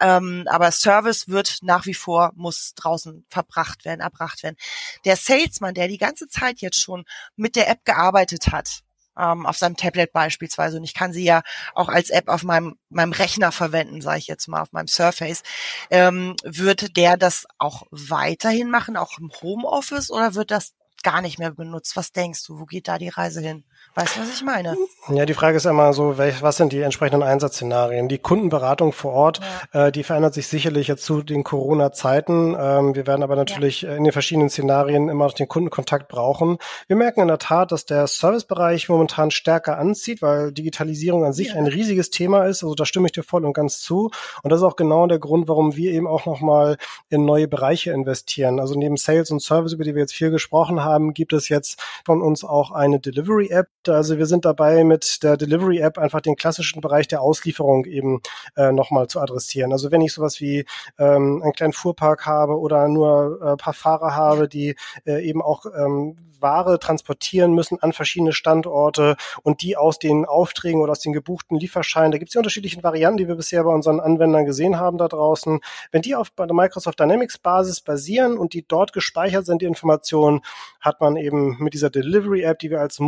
Ähm, 0.00 0.44
aber 0.46 0.70
Service 0.70 1.28
wird 1.28 1.58
nach 1.62 1.86
wie 1.86 1.94
vor, 1.94 2.32
muss 2.34 2.74
draußen 2.74 3.24
verbracht 3.28 3.84
werden, 3.84 4.00
erbracht 4.00 4.42
werden. 4.42 4.56
Der 5.04 5.16
Salesman, 5.16 5.74
der 5.74 5.88
die 5.88 5.98
ganze 5.98 6.28
Zeit 6.28 6.60
jetzt 6.60 6.80
schon 6.80 7.04
mit 7.36 7.56
der 7.56 7.68
App 7.68 7.84
gearbeitet 7.84 8.48
hat, 8.52 8.80
ähm, 9.16 9.46
auf 9.46 9.56
seinem 9.56 9.76
Tablet 9.76 10.12
beispielsweise, 10.12 10.76
und 10.76 10.84
ich 10.84 10.94
kann 10.94 11.12
sie 11.12 11.24
ja 11.24 11.42
auch 11.74 11.88
als 11.88 12.10
App 12.10 12.28
auf 12.28 12.42
meinem, 12.42 12.76
meinem 12.88 13.12
Rechner 13.12 13.52
verwenden, 13.52 14.00
sage 14.00 14.18
ich 14.18 14.26
jetzt 14.26 14.48
mal, 14.48 14.62
auf 14.62 14.72
meinem 14.72 14.88
Surface, 14.88 15.42
ähm, 15.90 16.34
wird 16.42 16.96
der 16.96 17.16
das 17.16 17.46
auch 17.58 17.84
weiterhin 17.90 18.70
machen, 18.70 18.96
auch 18.96 19.18
im 19.18 19.30
Homeoffice, 19.40 20.10
oder 20.10 20.34
wird 20.34 20.50
das 20.50 20.72
gar 21.04 21.22
nicht 21.22 21.38
mehr 21.38 21.52
benutzt. 21.52 21.96
Was 21.96 22.12
denkst 22.12 22.44
du, 22.46 22.60
wo 22.60 22.66
geht 22.66 22.88
da 22.88 22.98
die 22.98 23.10
Reise 23.10 23.40
hin? 23.42 23.64
Weißt 23.96 24.16
du, 24.16 24.20
was 24.22 24.34
ich 24.34 24.42
meine? 24.42 24.76
Ja, 25.08 25.24
die 25.24 25.34
Frage 25.34 25.56
ist 25.56 25.66
immer 25.66 25.92
so, 25.92 26.18
welch, 26.18 26.42
was 26.42 26.56
sind 26.56 26.72
die 26.72 26.80
entsprechenden 26.80 27.22
Einsatzszenarien? 27.22 28.08
Die 28.08 28.18
Kundenberatung 28.18 28.92
vor 28.92 29.12
Ort, 29.12 29.40
ja. 29.72 29.86
äh, 29.86 29.92
die 29.92 30.02
verändert 30.02 30.34
sich 30.34 30.48
sicherlich 30.48 30.88
jetzt 30.88 31.04
zu 31.04 31.22
den 31.22 31.44
Corona-Zeiten. 31.44 32.56
Ähm, 32.58 32.96
wir 32.96 33.06
werden 33.06 33.22
aber 33.22 33.36
natürlich 33.36 33.82
ja. 33.82 33.94
in 33.94 34.02
den 34.02 34.12
verschiedenen 34.12 34.50
Szenarien 34.50 35.08
immer 35.08 35.26
noch 35.26 35.32
den 35.32 35.46
Kundenkontakt 35.46 36.08
brauchen. 36.08 36.58
Wir 36.88 36.96
merken 36.96 37.20
in 37.20 37.28
der 37.28 37.38
Tat, 37.38 37.70
dass 37.70 37.86
der 37.86 38.08
Servicebereich 38.08 38.88
momentan 38.88 39.30
stärker 39.30 39.78
anzieht, 39.78 40.22
weil 40.22 40.50
Digitalisierung 40.50 41.24
an 41.24 41.32
sich 41.32 41.50
ja. 41.50 41.54
ein 41.54 41.68
riesiges 41.68 42.10
Thema 42.10 42.46
ist. 42.46 42.64
Also 42.64 42.74
da 42.74 42.86
stimme 42.86 43.06
ich 43.06 43.12
dir 43.12 43.22
voll 43.22 43.44
und 43.44 43.52
ganz 43.52 43.78
zu. 43.78 44.10
Und 44.42 44.50
das 44.50 44.58
ist 44.58 44.64
auch 44.64 44.76
genau 44.76 45.06
der 45.06 45.20
Grund, 45.20 45.46
warum 45.46 45.76
wir 45.76 45.92
eben 45.92 46.08
auch 46.08 46.26
nochmal 46.26 46.78
in 47.10 47.24
neue 47.24 47.46
Bereiche 47.46 47.92
investieren. 47.92 48.58
Also 48.58 48.74
neben 48.74 48.96
Sales 48.96 49.30
und 49.30 49.40
Service, 49.40 49.72
über 49.72 49.84
die 49.84 49.94
wir 49.94 50.00
jetzt 50.00 50.14
viel 50.14 50.32
gesprochen 50.32 50.82
haben, 50.82 51.14
gibt 51.14 51.32
es 51.32 51.48
jetzt 51.48 51.80
von 52.04 52.22
uns 52.22 52.42
auch 52.42 52.72
eine 52.72 52.98
Delivery-App, 52.98 53.68
also 53.88 54.18
wir 54.18 54.26
sind 54.26 54.44
dabei, 54.44 54.84
mit 54.84 55.22
der 55.22 55.36
Delivery 55.36 55.78
App 55.78 55.98
einfach 55.98 56.20
den 56.20 56.36
klassischen 56.36 56.80
Bereich 56.80 57.08
der 57.08 57.22
Auslieferung 57.22 57.84
eben 57.84 58.20
äh, 58.56 58.72
nochmal 58.72 59.08
zu 59.08 59.20
adressieren. 59.20 59.72
Also 59.72 59.90
wenn 59.90 60.00
ich 60.00 60.12
sowas 60.12 60.40
wie 60.40 60.64
ähm, 60.98 61.40
einen 61.42 61.52
kleinen 61.52 61.72
Fuhrpark 61.72 62.26
habe 62.26 62.58
oder 62.58 62.88
nur 62.88 63.40
äh, 63.42 63.56
paar 63.56 63.74
Fahrer 63.74 64.14
habe, 64.14 64.48
die 64.48 64.76
äh, 65.06 65.26
eben 65.26 65.42
auch 65.42 65.66
ähm, 65.66 66.16
Ware 66.44 66.78
transportieren 66.78 67.54
müssen 67.54 67.78
an 67.80 67.92
verschiedene 67.92 68.32
Standorte 68.32 69.16
und 69.42 69.62
die 69.62 69.76
aus 69.76 69.98
den 69.98 70.26
Aufträgen 70.26 70.80
oder 70.80 70.92
aus 70.92 71.00
den 71.00 71.12
gebuchten 71.12 71.58
Lieferscheinen, 71.58 72.12
da 72.12 72.18
gibt 72.18 72.28
es 72.28 72.32
die 72.32 72.38
unterschiedlichen 72.38 72.84
Varianten, 72.84 73.16
die 73.16 73.28
wir 73.28 73.34
bisher 73.34 73.64
bei 73.64 73.72
unseren 73.72 73.98
Anwendern 73.98 74.44
gesehen 74.44 74.78
haben 74.78 74.98
da 74.98 75.08
draußen. 75.08 75.60
Wenn 75.90 76.02
die 76.02 76.14
auf 76.14 76.30
der 76.30 76.52
Microsoft 76.52 77.00
Dynamics 77.00 77.38
Basis 77.38 77.80
basieren 77.80 78.36
und 78.38 78.52
die 78.52 78.64
dort 78.66 78.92
gespeichert 78.92 79.46
sind, 79.46 79.62
die 79.62 79.66
Informationen, 79.66 80.42
hat 80.80 81.00
man 81.00 81.16
eben 81.16 81.56
mit 81.58 81.72
dieser 81.72 81.90
Delivery 81.90 82.42
App, 82.42 82.58
die 82.58 82.70
wir 82.70 82.80
als 82.80 83.00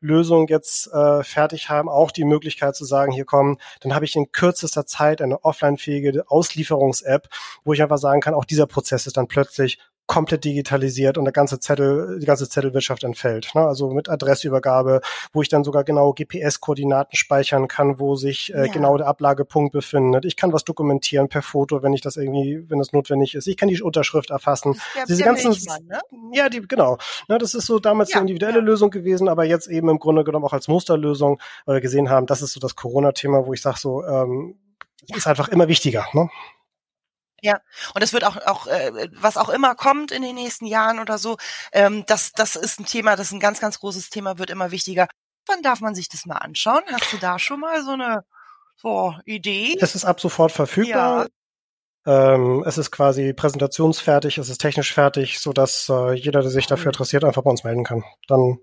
Musterlösung 0.00 0.48
jetzt 0.48 0.92
äh, 0.92 1.22
fertig 1.22 1.68
haben, 1.68 1.88
auch 1.88 2.10
die 2.10 2.24
Möglichkeit 2.24 2.74
zu 2.74 2.84
sagen, 2.84 3.12
hier 3.12 3.24
kommen, 3.24 3.58
dann 3.80 3.94
habe 3.94 4.04
ich 4.04 4.16
in 4.16 4.32
kürzester 4.32 4.86
Zeit 4.86 5.20
eine 5.20 5.44
offline-fähige 5.44 6.24
Auslieferungs-App, 6.28 7.28
wo 7.64 7.72
ich 7.72 7.82
einfach 7.82 7.98
sagen 7.98 8.20
kann, 8.20 8.34
auch 8.34 8.44
dieser 8.44 8.66
Prozess 8.66 9.06
ist 9.06 9.16
dann 9.16 9.28
plötzlich 9.28 9.78
komplett 10.10 10.44
digitalisiert 10.44 11.18
und 11.18 11.24
der 11.24 11.32
ganze 11.32 11.60
Zettel, 11.60 12.18
die 12.18 12.26
ganze 12.26 12.48
Zettelwirtschaft 12.48 13.04
entfällt. 13.04 13.54
Ne? 13.54 13.60
Also 13.60 13.90
mit 13.90 14.08
Adressübergabe, 14.08 15.02
wo 15.32 15.40
ich 15.40 15.48
dann 15.48 15.62
sogar 15.62 15.84
genau 15.84 16.12
GPS-Koordinaten 16.12 17.14
speichern 17.14 17.68
kann, 17.68 18.00
wo 18.00 18.16
sich 18.16 18.52
äh, 18.52 18.66
ja. 18.66 18.72
genau 18.72 18.96
der 18.96 19.06
Ablagepunkt 19.06 19.72
befindet. 19.72 20.24
Ich 20.24 20.34
kann 20.34 20.52
was 20.52 20.64
dokumentieren 20.64 21.28
per 21.28 21.42
Foto, 21.42 21.84
wenn 21.84 21.92
ich 21.92 22.00
das 22.00 22.16
irgendwie, 22.16 22.68
wenn 22.68 22.80
das 22.80 22.92
notwendig 22.92 23.36
ist. 23.36 23.46
Ich 23.46 23.56
kann 23.56 23.68
die 23.68 23.80
Unterschrift 23.80 24.30
erfassen. 24.30 24.80
Ja, 24.96 25.04
Diese 25.06 25.22
ganzen, 25.22 25.52
ne? 25.86 26.00
ja, 26.32 26.48
die 26.48 26.60
genau. 26.66 26.98
Ne, 27.28 27.38
das 27.38 27.54
ist 27.54 27.66
so 27.66 27.78
damals 27.78 28.10
ja, 28.10 28.16
eine 28.16 28.22
individuelle 28.22 28.58
ja. 28.58 28.64
Lösung 28.64 28.90
gewesen, 28.90 29.28
aber 29.28 29.44
jetzt 29.44 29.68
eben 29.68 29.88
im 29.88 30.00
Grunde 30.00 30.24
genommen 30.24 30.44
auch 30.44 30.52
als 30.52 30.66
Musterlösung, 30.66 31.40
weil 31.66 31.76
wir 31.76 31.80
gesehen 31.82 32.10
haben, 32.10 32.26
das 32.26 32.42
ist 32.42 32.52
so 32.52 32.58
das 32.58 32.74
Corona-Thema, 32.74 33.46
wo 33.46 33.52
ich 33.52 33.62
sage 33.62 33.78
so, 33.78 34.04
ähm, 34.04 34.56
ist 35.14 35.28
einfach 35.28 35.46
immer 35.48 35.68
wichtiger. 35.68 36.06
Ne? 36.14 36.28
Ja, 37.42 37.60
und 37.94 38.02
es 38.02 38.12
wird 38.12 38.24
auch, 38.24 38.36
auch 38.46 38.66
äh, 38.66 39.08
was 39.12 39.36
auch 39.36 39.48
immer 39.48 39.74
kommt 39.74 40.12
in 40.12 40.22
den 40.22 40.34
nächsten 40.34 40.66
Jahren 40.66 40.98
oder 40.98 41.18
so, 41.18 41.36
ähm, 41.72 42.04
das, 42.06 42.32
das 42.32 42.56
ist 42.56 42.80
ein 42.80 42.86
Thema, 42.86 43.16
das 43.16 43.28
ist 43.28 43.32
ein 43.32 43.40
ganz, 43.40 43.60
ganz 43.60 43.80
großes 43.80 44.10
Thema, 44.10 44.38
wird 44.38 44.50
immer 44.50 44.70
wichtiger. 44.70 45.08
Wann 45.46 45.62
darf 45.62 45.80
man 45.80 45.94
sich 45.94 46.08
das 46.08 46.26
mal 46.26 46.36
anschauen? 46.36 46.82
Hast 46.92 47.12
du 47.12 47.18
da 47.18 47.38
schon 47.38 47.60
mal 47.60 47.82
so 47.82 47.92
eine 47.92 48.24
so, 48.76 49.14
Idee? 49.24 49.76
Es 49.80 49.94
ist 49.94 50.04
ab 50.04 50.20
sofort 50.20 50.52
verfügbar. 50.52 51.26
Ja. 52.06 52.34
Ähm, 52.34 52.64
es 52.66 52.78
ist 52.78 52.90
quasi 52.90 53.34
präsentationsfertig, 53.34 54.38
es 54.38 54.48
ist 54.48 54.58
technisch 54.58 54.94
fertig, 54.94 55.38
so 55.38 55.52
dass 55.52 55.88
äh, 55.90 56.14
jeder, 56.14 56.40
der 56.40 56.50
sich 56.50 56.66
dafür 56.66 56.86
interessiert, 56.86 57.24
einfach 57.24 57.42
bei 57.42 57.50
uns 57.50 57.62
melden 57.62 57.84
kann. 57.84 58.04
Dann 58.26 58.58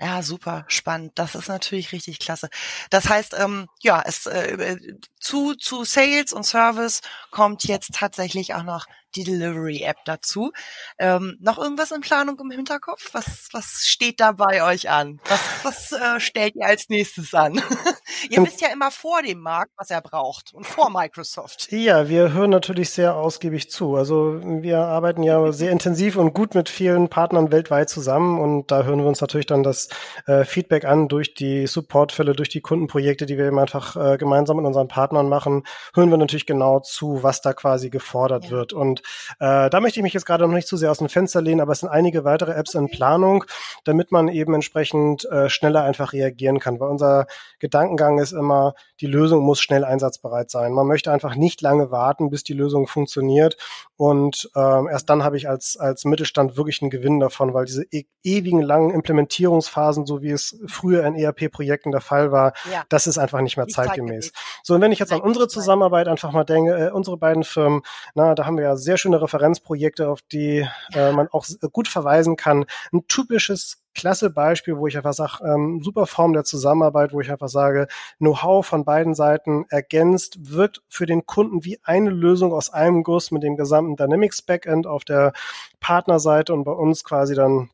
ja, 0.00 0.22
super 0.22 0.64
spannend. 0.68 1.12
Das 1.16 1.34
ist 1.34 1.48
natürlich 1.48 1.92
richtig 1.92 2.20
klasse. 2.20 2.48
Das 2.90 3.08
heißt, 3.08 3.34
ähm, 3.38 3.66
ja, 3.82 4.02
es 4.04 4.26
äh, 4.26 4.52
äh 4.52 4.98
zu 5.20 5.54
zu 5.54 5.84
Sales 5.84 6.32
und 6.32 6.44
Service 6.44 7.00
kommt 7.30 7.64
jetzt 7.64 7.94
tatsächlich 7.94 8.54
auch 8.54 8.62
noch 8.62 8.86
die 9.14 9.24
Delivery-App 9.24 9.98
dazu. 10.04 10.52
Ähm, 10.98 11.36
noch 11.40 11.58
irgendwas 11.58 11.90
in 11.90 12.00
Planung 12.00 12.38
im 12.40 12.50
Hinterkopf? 12.50 13.10
Was, 13.12 13.48
was 13.52 13.84
steht 13.86 14.20
da 14.20 14.32
bei 14.32 14.62
euch 14.62 14.90
an? 14.90 15.20
Was, 15.28 15.40
was 15.62 15.92
äh, 15.92 16.20
stellt 16.20 16.56
ihr 16.56 16.66
als 16.66 16.88
nächstes 16.88 17.34
an? 17.34 17.60
ihr 18.30 18.42
wisst 18.44 18.60
ja 18.60 18.68
immer 18.68 18.90
vor 18.90 19.22
dem 19.22 19.40
Markt, 19.40 19.72
was 19.76 19.90
er 19.90 20.00
braucht 20.00 20.52
und 20.54 20.66
vor 20.66 20.90
Microsoft. 20.90 21.70
Ja, 21.72 22.08
wir 22.08 22.32
hören 22.32 22.50
natürlich 22.50 22.90
sehr 22.90 23.16
ausgiebig 23.16 23.70
zu. 23.70 23.96
Also 23.96 24.40
wir 24.42 24.78
arbeiten 24.78 25.22
ja 25.22 25.52
sehr 25.58 25.70
intensiv 25.70 26.16
und 26.16 26.34
gut 26.34 26.54
mit 26.54 26.68
vielen 26.68 27.08
Partnern 27.08 27.50
weltweit 27.50 27.88
zusammen 27.88 28.38
und 28.40 28.70
da 28.70 28.82
hören 28.82 29.00
wir 29.00 29.06
uns 29.06 29.20
natürlich 29.20 29.46
dann 29.46 29.62
das 29.62 29.88
äh, 30.26 30.44
Feedback 30.44 30.84
an 30.84 31.08
durch 31.08 31.34
die 31.34 31.66
Supportfälle, 31.66 32.34
durch 32.34 32.48
die 32.48 32.60
Kundenprojekte, 32.60 33.26
die 33.26 33.38
wir 33.38 33.46
eben 33.46 33.58
einfach 33.58 33.96
äh, 33.96 34.16
gemeinsam 34.16 34.58
mit 34.58 34.66
unseren 34.66 34.88
Partnern 34.88 35.28
machen, 35.28 35.64
hören 35.94 36.10
wir 36.10 36.16
natürlich 36.16 36.46
genau 36.46 36.80
zu, 36.80 37.22
was 37.22 37.40
da 37.40 37.52
quasi 37.52 37.90
gefordert 37.90 38.46
ja. 38.46 38.50
wird. 38.50 38.72
Und 38.72 38.97
äh, 39.40 39.70
da 39.70 39.80
möchte 39.80 40.00
ich 40.00 40.04
mich 40.04 40.14
jetzt 40.14 40.26
gerade 40.26 40.46
noch 40.46 40.54
nicht 40.54 40.68
zu 40.68 40.76
sehr 40.76 40.90
aus 40.90 40.98
dem 40.98 41.08
Fenster 41.08 41.42
lehnen, 41.42 41.60
aber 41.60 41.72
es 41.72 41.80
sind 41.80 41.88
einige 41.88 42.24
weitere 42.24 42.52
Apps 42.52 42.74
in 42.74 42.88
Planung, 42.88 43.44
damit 43.84 44.12
man 44.12 44.28
eben 44.28 44.54
entsprechend 44.54 45.24
äh, 45.26 45.48
schneller 45.48 45.82
einfach 45.82 46.12
reagieren 46.12 46.58
kann. 46.58 46.80
Weil 46.80 46.88
unser 46.88 47.26
Gedankengang 47.58 48.18
ist 48.18 48.32
immer, 48.32 48.74
die 49.00 49.06
Lösung 49.06 49.44
muss 49.44 49.60
schnell 49.60 49.84
einsatzbereit 49.84 50.50
sein. 50.50 50.72
Man 50.72 50.86
möchte 50.86 51.12
einfach 51.12 51.34
nicht 51.34 51.60
lange 51.60 51.90
warten, 51.90 52.30
bis 52.30 52.42
die 52.42 52.52
Lösung 52.52 52.86
funktioniert. 52.86 53.56
Und 53.96 54.50
ähm, 54.56 54.88
erst 54.88 55.08
dann 55.10 55.24
habe 55.24 55.36
ich 55.36 55.48
als, 55.48 55.76
als 55.76 56.04
Mittelstand 56.04 56.56
wirklich 56.56 56.82
einen 56.82 56.90
Gewinn 56.90 57.20
davon, 57.20 57.54
weil 57.54 57.64
diese 57.64 57.84
e 57.90 58.04
ewigen 58.22 58.60
langen 58.60 58.90
Implementierungsphasen, 58.90 60.04
so 60.04 60.22
wie 60.22 60.30
es 60.30 60.58
früher 60.66 61.04
in 61.04 61.14
ERP-Projekten 61.14 61.92
der 61.92 62.00
Fall 62.00 62.30
war, 62.30 62.52
ja. 62.70 62.84
das 62.88 63.06
ist 63.06 63.18
einfach 63.18 63.40
nicht 63.40 63.56
mehr 63.56 63.68
zeitgemäß. 63.68 64.32
So, 64.62 64.74
und 64.74 64.80
wenn 64.80 64.92
ich 64.92 64.98
jetzt 64.98 65.12
an 65.12 65.20
unsere 65.20 65.48
Zusammenarbeit 65.48 66.08
einfach 66.08 66.32
mal 66.32 66.44
denke, 66.44 66.88
äh, 66.88 66.90
unsere 66.90 67.16
beiden 67.16 67.44
Firmen, 67.44 67.82
na, 68.14 68.34
da 68.34 68.44
haben 68.44 68.56
wir 68.56 68.64
ja 68.64 68.76
sehr 68.76 68.98
schöne 68.98 69.22
Referenzprojekte, 69.22 70.08
auf 70.08 70.20
die 70.22 70.66
äh, 70.92 71.12
man 71.12 71.28
auch 71.28 71.46
gut 71.72 71.88
verweisen 71.88 72.36
kann. 72.36 72.66
Ein 72.92 73.06
typisches 73.08 73.78
klasse 73.94 74.30
Beispiel, 74.30 74.76
wo 74.76 74.86
ich 74.86 74.96
einfach 74.96 75.12
sage, 75.12 75.44
ähm, 75.44 75.80
super 75.82 76.06
Form 76.06 76.32
der 76.32 76.44
Zusammenarbeit, 76.44 77.12
wo 77.12 77.20
ich 77.20 77.30
einfach 77.30 77.48
sage, 77.48 77.86
Know-how 78.18 78.64
von 78.64 78.84
beiden 78.84 79.14
Seiten 79.14 79.64
ergänzt, 79.70 80.38
wirkt 80.40 80.82
für 80.88 81.06
den 81.06 81.26
Kunden 81.26 81.64
wie 81.64 81.80
eine 81.82 82.10
Lösung 82.10 82.52
aus 82.52 82.70
einem 82.70 83.02
Guss 83.02 83.30
mit 83.30 83.42
dem 83.42 83.56
gesamten 83.56 83.96
Dynamics 83.96 84.42
Backend 84.42 84.86
auf 84.86 85.04
der 85.04 85.32
Partnerseite 85.80 86.52
und 86.52 86.64
bei 86.64 86.72
uns 86.72 87.04
quasi 87.04 87.34
dann 87.34 87.70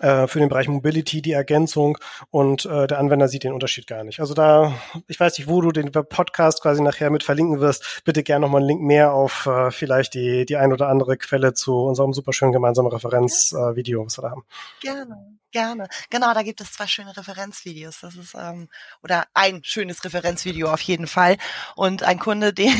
äh, 0.00 0.26
für 0.26 0.38
den 0.38 0.48
Bereich 0.48 0.68
Mobility 0.68 1.22
die 1.22 1.32
Ergänzung 1.32 1.98
und 2.30 2.64
äh, 2.64 2.86
der 2.86 2.98
Anwender 2.98 3.28
sieht 3.28 3.44
den 3.44 3.52
Unterschied 3.52 3.86
gar 3.86 4.04
nicht. 4.04 4.20
Also 4.20 4.34
da, 4.34 4.74
ich 5.08 5.18
weiß 5.18 5.38
nicht, 5.38 5.48
wo 5.48 5.60
du 5.60 5.72
den 5.72 5.92
Podcast 5.92 6.62
quasi 6.62 6.82
nachher 6.82 7.10
mit 7.10 7.22
verlinken 7.22 7.60
wirst, 7.60 8.02
bitte 8.04 8.22
gerne 8.22 8.46
nochmal 8.46 8.60
einen 8.60 8.68
Link 8.68 8.82
mehr 8.82 9.12
auf 9.12 9.46
äh, 9.46 9.70
vielleicht 9.70 10.14
die, 10.14 10.44
die 10.46 10.56
ein 10.56 10.72
oder 10.72 10.88
andere 10.88 11.16
Quelle 11.16 11.54
zu 11.54 11.76
unserem 11.76 12.12
superschönen 12.12 12.52
gemeinsamen 12.52 12.90
Referenzvideo, 12.90 14.02
äh, 14.02 14.06
was 14.06 14.18
wir 14.18 14.22
da 14.22 14.30
haben. 14.30 14.44
Gerne. 14.80 15.40
Gerne. 15.52 15.88
Genau, 16.10 16.32
da 16.32 16.42
gibt 16.42 16.60
es 16.60 16.72
zwei 16.72 16.86
schöne 16.86 17.16
Referenzvideos. 17.16 18.00
Das 18.00 18.14
ist 18.14 18.34
ähm, 18.34 18.68
oder 19.02 19.24
ein 19.34 19.64
schönes 19.64 20.04
Referenzvideo 20.04 20.72
auf 20.72 20.80
jeden 20.82 21.08
Fall. 21.08 21.38
Und 21.74 22.04
ein 22.04 22.20
Kunde, 22.20 22.52
den, 22.54 22.72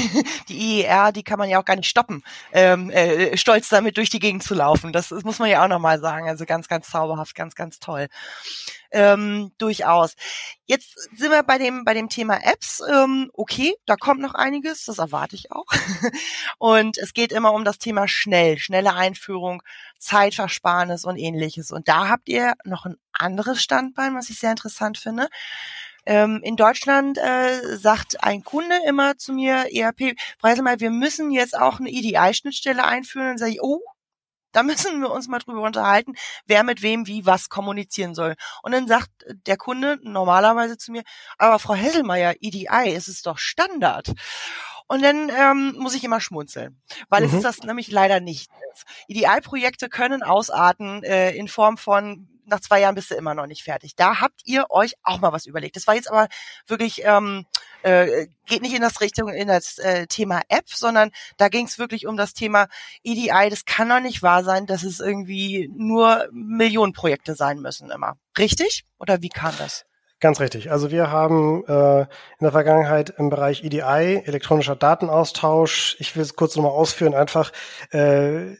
die 0.48 0.82
IER, 0.82 1.10
die 1.10 1.24
kann 1.24 1.38
man 1.38 1.48
ja 1.48 1.60
auch 1.60 1.64
gar 1.64 1.74
nicht 1.76 1.88
stoppen, 1.88 2.22
ähm, 2.52 2.90
äh, 2.90 3.36
stolz 3.36 3.68
damit 3.68 3.96
durch 3.96 4.10
die 4.10 4.20
Gegend 4.20 4.44
zu 4.44 4.54
laufen. 4.54 4.92
Das, 4.92 5.08
das 5.08 5.24
muss 5.24 5.40
man 5.40 5.50
ja 5.50 5.64
auch 5.64 5.68
nochmal 5.68 6.00
sagen. 6.00 6.28
Also 6.28 6.44
ganz, 6.46 6.68
ganz 6.68 6.88
zauberhaft, 6.88 7.34
ganz, 7.34 7.56
ganz 7.56 7.80
toll 7.80 8.08
ähm, 8.92 9.52
durchaus. 9.58 10.14
Jetzt 10.66 10.94
sind 11.16 11.30
wir 11.30 11.42
bei 11.42 11.58
dem, 11.58 11.84
bei 11.84 11.94
dem 11.94 12.08
Thema 12.08 12.38
Apps. 12.42 12.80
Ähm, 12.88 13.30
okay, 13.34 13.74
da 13.86 13.96
kommt 13.96 14.20
noch 14.20 14.34
einiges, 14.34 14.84
das 14.84 14.98
erwarte 14.98 15.36
ich 15.36 15.52
auch. 15.52 15.66
und 16.58 16.98
es 16.98 17.12
geht 17.14 17.32
immer 17.32 17.52
um 17.52 17.64
das 17.64 17.78
Thema 17.78 18.08
schnell, 18.08 18.58
schnelle 18.58 18.94
Einführung, 18.94 19.62
Zeitversparnis 19.98 21.04
und 21.04 21.16
ähnliches. 21.16 21.70
Und 21.70 21.88
da 21.88 22.08
habt 22.08 22.28
ihr 22.28 22.54
noch 22.64 22.86
ein 22.86 22.96
anderes 23.12 23.62
Standbein, 23.62 24.14
was 24.14 24.30
ich 24.30 24.38
sehr 24.38 24.50
interessant 24.50 24.98
finde. 24.98 25.28
Ähm, 26.06 26.40
in 26.42 26.56
Deutschland 26.56 27.18
äh, 27.18 27.76
sagt 27.76 28.22
ein 28.24 28.42
Kunde 28.42 28.76
immer 28.86 29.18
zu 29.18 29.32
mir, 29.32 29.66
ERP, 29.70 30.16
preise 30.38 30.62
mal, 30.62 30.80
wir 30.80 30.90
müssen 30.90 31.30
jetzt 31.30 31.56
auch 31.56 31.78
eine 31.78 31.90
EDI-Schnittstelle 31.90 32.84
einführen. 32.84 33.32
Und 33.32 33.38
sage 33.38 33.52
ich, 33.52 33.62
oh, 33.62 33.80
da 34.52 34.62
müssen 34.62 35.00
wir 35.00 35.10
uns 35.10 35.28
mal 35.28 35.38
drüber 35.38 35.62
unterhalten, 35.62 36.14
wer 36.46 36.64
mit 36.64 36.82
wem 36.82 37.06
wie 37.06 37.26
was 37.26 37.48
kommunizieren 37.48 38.14
soll. 38.14 38.34
Und 38.62 38.72
dann 38.72 38.88
sagt 38.88 39.10
der 39.46 39.56
Kunde 39.56 39.98
normalerweise 40.02 40.76
zu 40.76 40.92
mir, 40.92 41.02
aber 41.38 41.58
Frau 41.58 41.74
Hesselmeier, 41.74 42.34
EDI, 42.40 42.94
es 42.94 43.08
ist 43.08 43.26
doch 43.26 43.38
Standard. 43.38 44.12
Und 44.86 45.02
dann 45.02 45.30
ähm, 45.30 45.76
muss 45.78 45.94
ich 45.94 46.02
immer 46.02 46.20
schmunzeln, 46.20 46.80
weil 47.08 47.22
mhm. 47.22 47.28
es 47.28 47.34
ist 47.34 47.44
das 47.44 47.58
nämlich 47.60 47.92
leider 47.92 48.18
nicht. 48.18 48.50
EDI-Projekte 49.06 49.88
können 49.88 50.24
ausarten 50.24 51.04
äh, 51.04 51.30
in 51.30 51.46
Form 51.46 51.76
von 51.76 52.28
nach 52.50 52.60
zwei 52.60 52.80
Jahren 52.80 52.94
bist 52.94 53.10
du 53.10 53.14
immer 53.14 53.34
noch 53.34 53.46
nicht 53.46 53.62
fertig. 53.62 53.96
Da 53.96 54.20
habt 54.20 54.40
ihr 54.44 54.66
euch 54.70 54.94
auch 55.02 55.20
mal 55.20 55.32
was 55.32 55.46
überlegt. 55.46 55.76
Das 55.76 55.86
war 55.86 55.94
jetzt 55.94 56.10
aber 56.10 56.28
wirklich, 56.66 57.02
ähm, 57.04 57.46
äh, 57.82 58.26
geht 58.46 58.62
nicht 58.62 58.74
in 58.74 58.82
das 58.82 59.00
Richtung, 59.00 59.28
in 59.28 59.48
das 59.48 59.78
äh, 59.78 60.06
Thema 60.06 60.42
App, 60.48 60.68
sondern 60.68 61.10
da 61.36 61.48
ging 61.48 61.66
es 61.66 61.78
wirklich 61.78 62.06
um 62.06 62.16
das 62.16 62.34
Thema 62.34 62.66
EDI. 63.02 63.48
Das 63.48 63.64
kann 63.64 63.88
doch 63.88 64.00
nicht 64.00 64.22
wahr 64.22 64.44
sein, 64.44 64.66
dass 64.66 64.82
es 64.82 65.00
irgendwie 65.00 65.70
nur 65.74 66.28
Millionenprojekte 66.32 67.34
sein 67.34 67.60
müssen 67.60 67.90
immer. 67.90 68.16
Richtig? 68.36 68.84
Oder 68.98 69.22
wie 69.22 69.28
kam 69.28 69.54
das? 69.58 69.84
Ganz 70.20 70.38
richtig. 70.38 70.70
Also 70.70 70.90
wir 70.90 71.10
haben 71.10 71.64
äh, 71.66 72.02
in 72.02 72.06
der 72.42 72.52
Vergangenheit 72.52 73.14
im 73.16 73.30
Bereich 73.30 73.64
EDI, 73.64 74.22
elektronischer 74.26 74.76
Datenaustausch, 74.76 75.96
ich 75.98 76.14
will 76.14 76.22
es 76.22 76.36
kurz 76.36 76.56
nochmal 76.56 76.72
ausführen, 76.72 77.14
einfach 77.14 77.52
äh, 77.90 78.56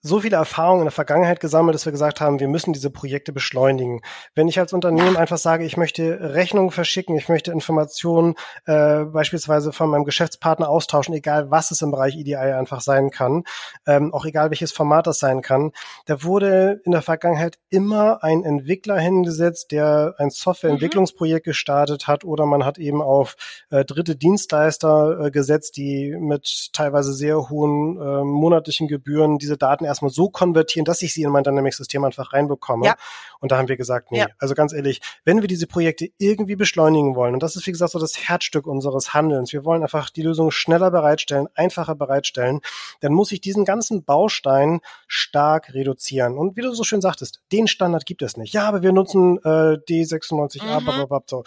so 0.00 0.20
viele 0.20 0.36
Erfahrungen 0.36 0.82
in 0.82 0.86
der 0.86 0.92
Vergangenheit 0.92 1.40
gesammelt, 1.40 1.74
dass 1.74 1.84
wir 1.84 1.92
gesagt 1.92 2.20
haben, 2.20 2.38
wir 2.38 2.48
müssen 2.48 2.72
diese 2.72 2.90
Projekte 2.90 3.32
beschleunigen. 3.32 4.00
Wenn 4.34 4.46
ich 4.46 4.60
als 4.60 4.72
Unternehmen 4.72 5.16
einfach 5.16 5.38
sage, 5.38 5.64
ich 5.64 5.76
möchte 5.76 6.34
Rechnungen 6.34 6.70
verschicken, 6.70 7.16
ich 7.16 7.28
möchte 7.28 7.50
Informationen 7.50 8.36
äh, 8.66 9.04
beispielsweise 9.04 9.72
von 9.72 9.90
meinem 9.90 10.04
Geschäftspartner 10.04 10.68
austauschen, 10.68 11.14
egal 11.14 11.50
was 11.50 11.72
es 11.72 11.82
im 11.82 11.90
Bereich 11.90 12.16
EDI 12.16 12.36
einfach 12.36 12.80
sein 12.80 13.10
kann, 13.10 13.42
ähm, 13.86 14.14
auch 14.14 14.24
egal 14.24 14.50
welches 14.50 14.70
Format 14.70 15.08
das 15.08 15.18
sein 15.18 15.42
kann, 15.42 15.72
da 16.06 16.22
wurde 16.22 16.80
in 16.84 16.92
der 16.92 17.02
Vergangenheit 17.02 17.58
immer 17.68 18.22
ein 18.22 18.44
Entwickler 18.44 18.98
hingesetzt, 18.98 19.72
der 19.72 20.14
ein 20.18 20.30
Softwareentwicklungsprojekt 20.30 21.44
gestartet 21.44 22.06
hat 22.06 22.24
oder 22.24 22.46
man 22.46 22.64
hat 22.64 22.78
eben 22.78 23.02
auf 23.02 23.34
äh, 23.70 23.84
dritte 23.84 24.14
Dienstleister 24.14 25.26
äh, 25.26 25.30
gesetzt, 25.32 25.76
die 25.76 26.16
mit 26.18 26.70
teilweise 26.72 27.12
sehr 27.12 27.48
hohen 27.48 28.00
äh, 28.00 28.22
monatlichen 28.22 28.86
Gebühren 28.86 29.38
diese 29.38 29.56
Daten 29.56 29.87
erstmal 29.88 30.10
so 30.10 30.30
konvertieren, 30.30 30.84
dass 30.84 31.02
ich 31.02 31.12
sie 31.12 31.22
in 31.22 31.30
mein 31.30 31.44
Dynamics-System 31.44 32.04
einfach 32.04 32.32
reinbekomme. 32.32 32.86
Ja. 32.86 32.96
Und 33.40 33.52
da 33.52 33.58
haben 33.58 33.68
wir 33.68 33.76
gesagt, 33.76 34.12
nee, 34.12 34.20
ja. 34.20 34.26
also 34.38 34.54
ganz 34.54 34.72
ehrlich, 34.72 35.00
wenn 35.24 35.40
wir 35.40 35.48
diese 35.48 35.66
Projekte 35.66 36.08
irgendwie 36.18 36.56
beschleunigen 36.56 37.16
wollen, 37.16 37.34
und 37.34 37.42
das 37.42 37.56
ist 37.56 37.66
wie 37.66 37.72
gesagt 37.72 37.92
so 37.92 37.98
das 37.98 38.28
Herzstück 38.28 38.66
unseres 38.66 39.14
Handelns, 39.14 39.52
wir 39.52 39.64
wollen 39.64 39.82
einfach 39.82 40.10
die 40.10 40.22
Lösung 40.22 40.50
schneller 40.50 40.90
bereitstellen, 40.90 41.48
einfacher 41.54 41.94
bereitstellen, 41.94 42.60
dann 43.00 43.12
muss 43.12 43.32
ich 43.32 43.40
diesen 43.40 43.64
ganzen 43.64 44.04
Baustein 44.04 44.80
stark 45.06 45.74
reduzieren. 45.74 46.38
Und 46.38 46.56
wie 46.56 46.62
du 46.62 46.72
so 46.72 46.84
schön 46.84 47.00
sagtest, 47.00 47.40
den 47.52 47.66
Standard 47.66 48.06
gibt 48.06 48.22
es 48.22 48.36
nicht. 48.36 48.52
Ja, 48.52 48.68
aber 48.68 48.82
wir 48.82 48.92
nutzen 48.92 49.38
äh, 49.38 49.78
D96A, 49.88 50.80
mhm. 50.80 51.22
so. 51.26 51.44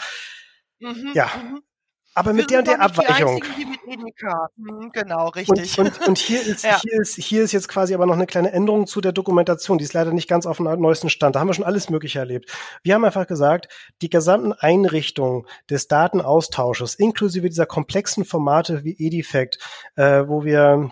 Mhm, 0.80 1.12
ja, 1.14 1.30
mhm. 1.42 1.62
Aber 2.14 2.34
mit 2.34 2.50
der 2.50 2.60
und 2.60 2.68
der 2.68 2.82
Abweichung. 2.82 3.38
Die 3.38 3.44
einzigen, 3.44 3.78
die 3.90 3.98
mit 3.98 4.14
hm, 4.58 4.92
genau, 4.92 5.30
richtig. 5.30 5.78
Und, 5.80 5.88
und, 5.88 6.08
und 6.08 6.18
hier, 6.18 6.42
ist, 6.46 6.64
ja. 6.64 6.80
hier, 6.82 7.02
ist, 7.02 7.16
hier 7.16 7.44
ist 7.44 7.52
jetzt 7.52 7.68
quasi 7.68 7.94
aber 7.94 8.06
noch 8.06 8.16
eine 8.16 8.28
kleine 8.28 8.52
Änderung 8.52 8.86
zu 8.88 9.00
der 9.02 9.12
Dokumentation. 9.12 9.78
Die 9.78 9.84
ist 9.84 9.94
leider 9.94 10.12
nicht 10.12 10.28
ganz 10.28 10.46
auf 10.46 10.58
dem 10.58 10.66
neuesten 10.66 11.10
Stand. 11.10 11.36
Da 11.36 11.40
haben 11.40 11.48
wir 11.48 11.54
schon 11.54 11.66
alles 11.66 11.90
Mögliche 11.90 12.20
erlebt. 12.20 12.52
Wir 12.84 12.96
haben 12.96 13.06
einfach 13.06 13.28
gesagt, 13.28 13.70
die 14.02 14.10
gesamten 14.10 14.54
Einrichtungen 14.54 15.46
des 15.70 15.88
Datenaustausches, 15.88 16.96
inklusive 16.96 17.48
dieser 17.48 17.66
komplexen 17.66 18.26
Formate 18.26 18.84
wie 18.84 18.96
Edifact, 19.00 19.58
äh, 19.96 20.28
wo 20.28 20.44
wir 20.44 20.92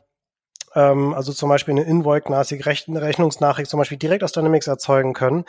ähm, 0.75 1.13
also 1.13 1.33
zum 1.33 1.49
Beispiel 1.49 1.73
eine 1.73 1.83
Invoice-Nachricht, 1.83 2.65
Rechnungsnachricht 2.65 3.69
zum 3.69 3.79
Beispiel 3.79 3.97
direkt 3.97 4.23
aus 4.23 4.31
Dynamics 4.31 4.67
erzeugen 4.67 5.13
können. 5.13 5.45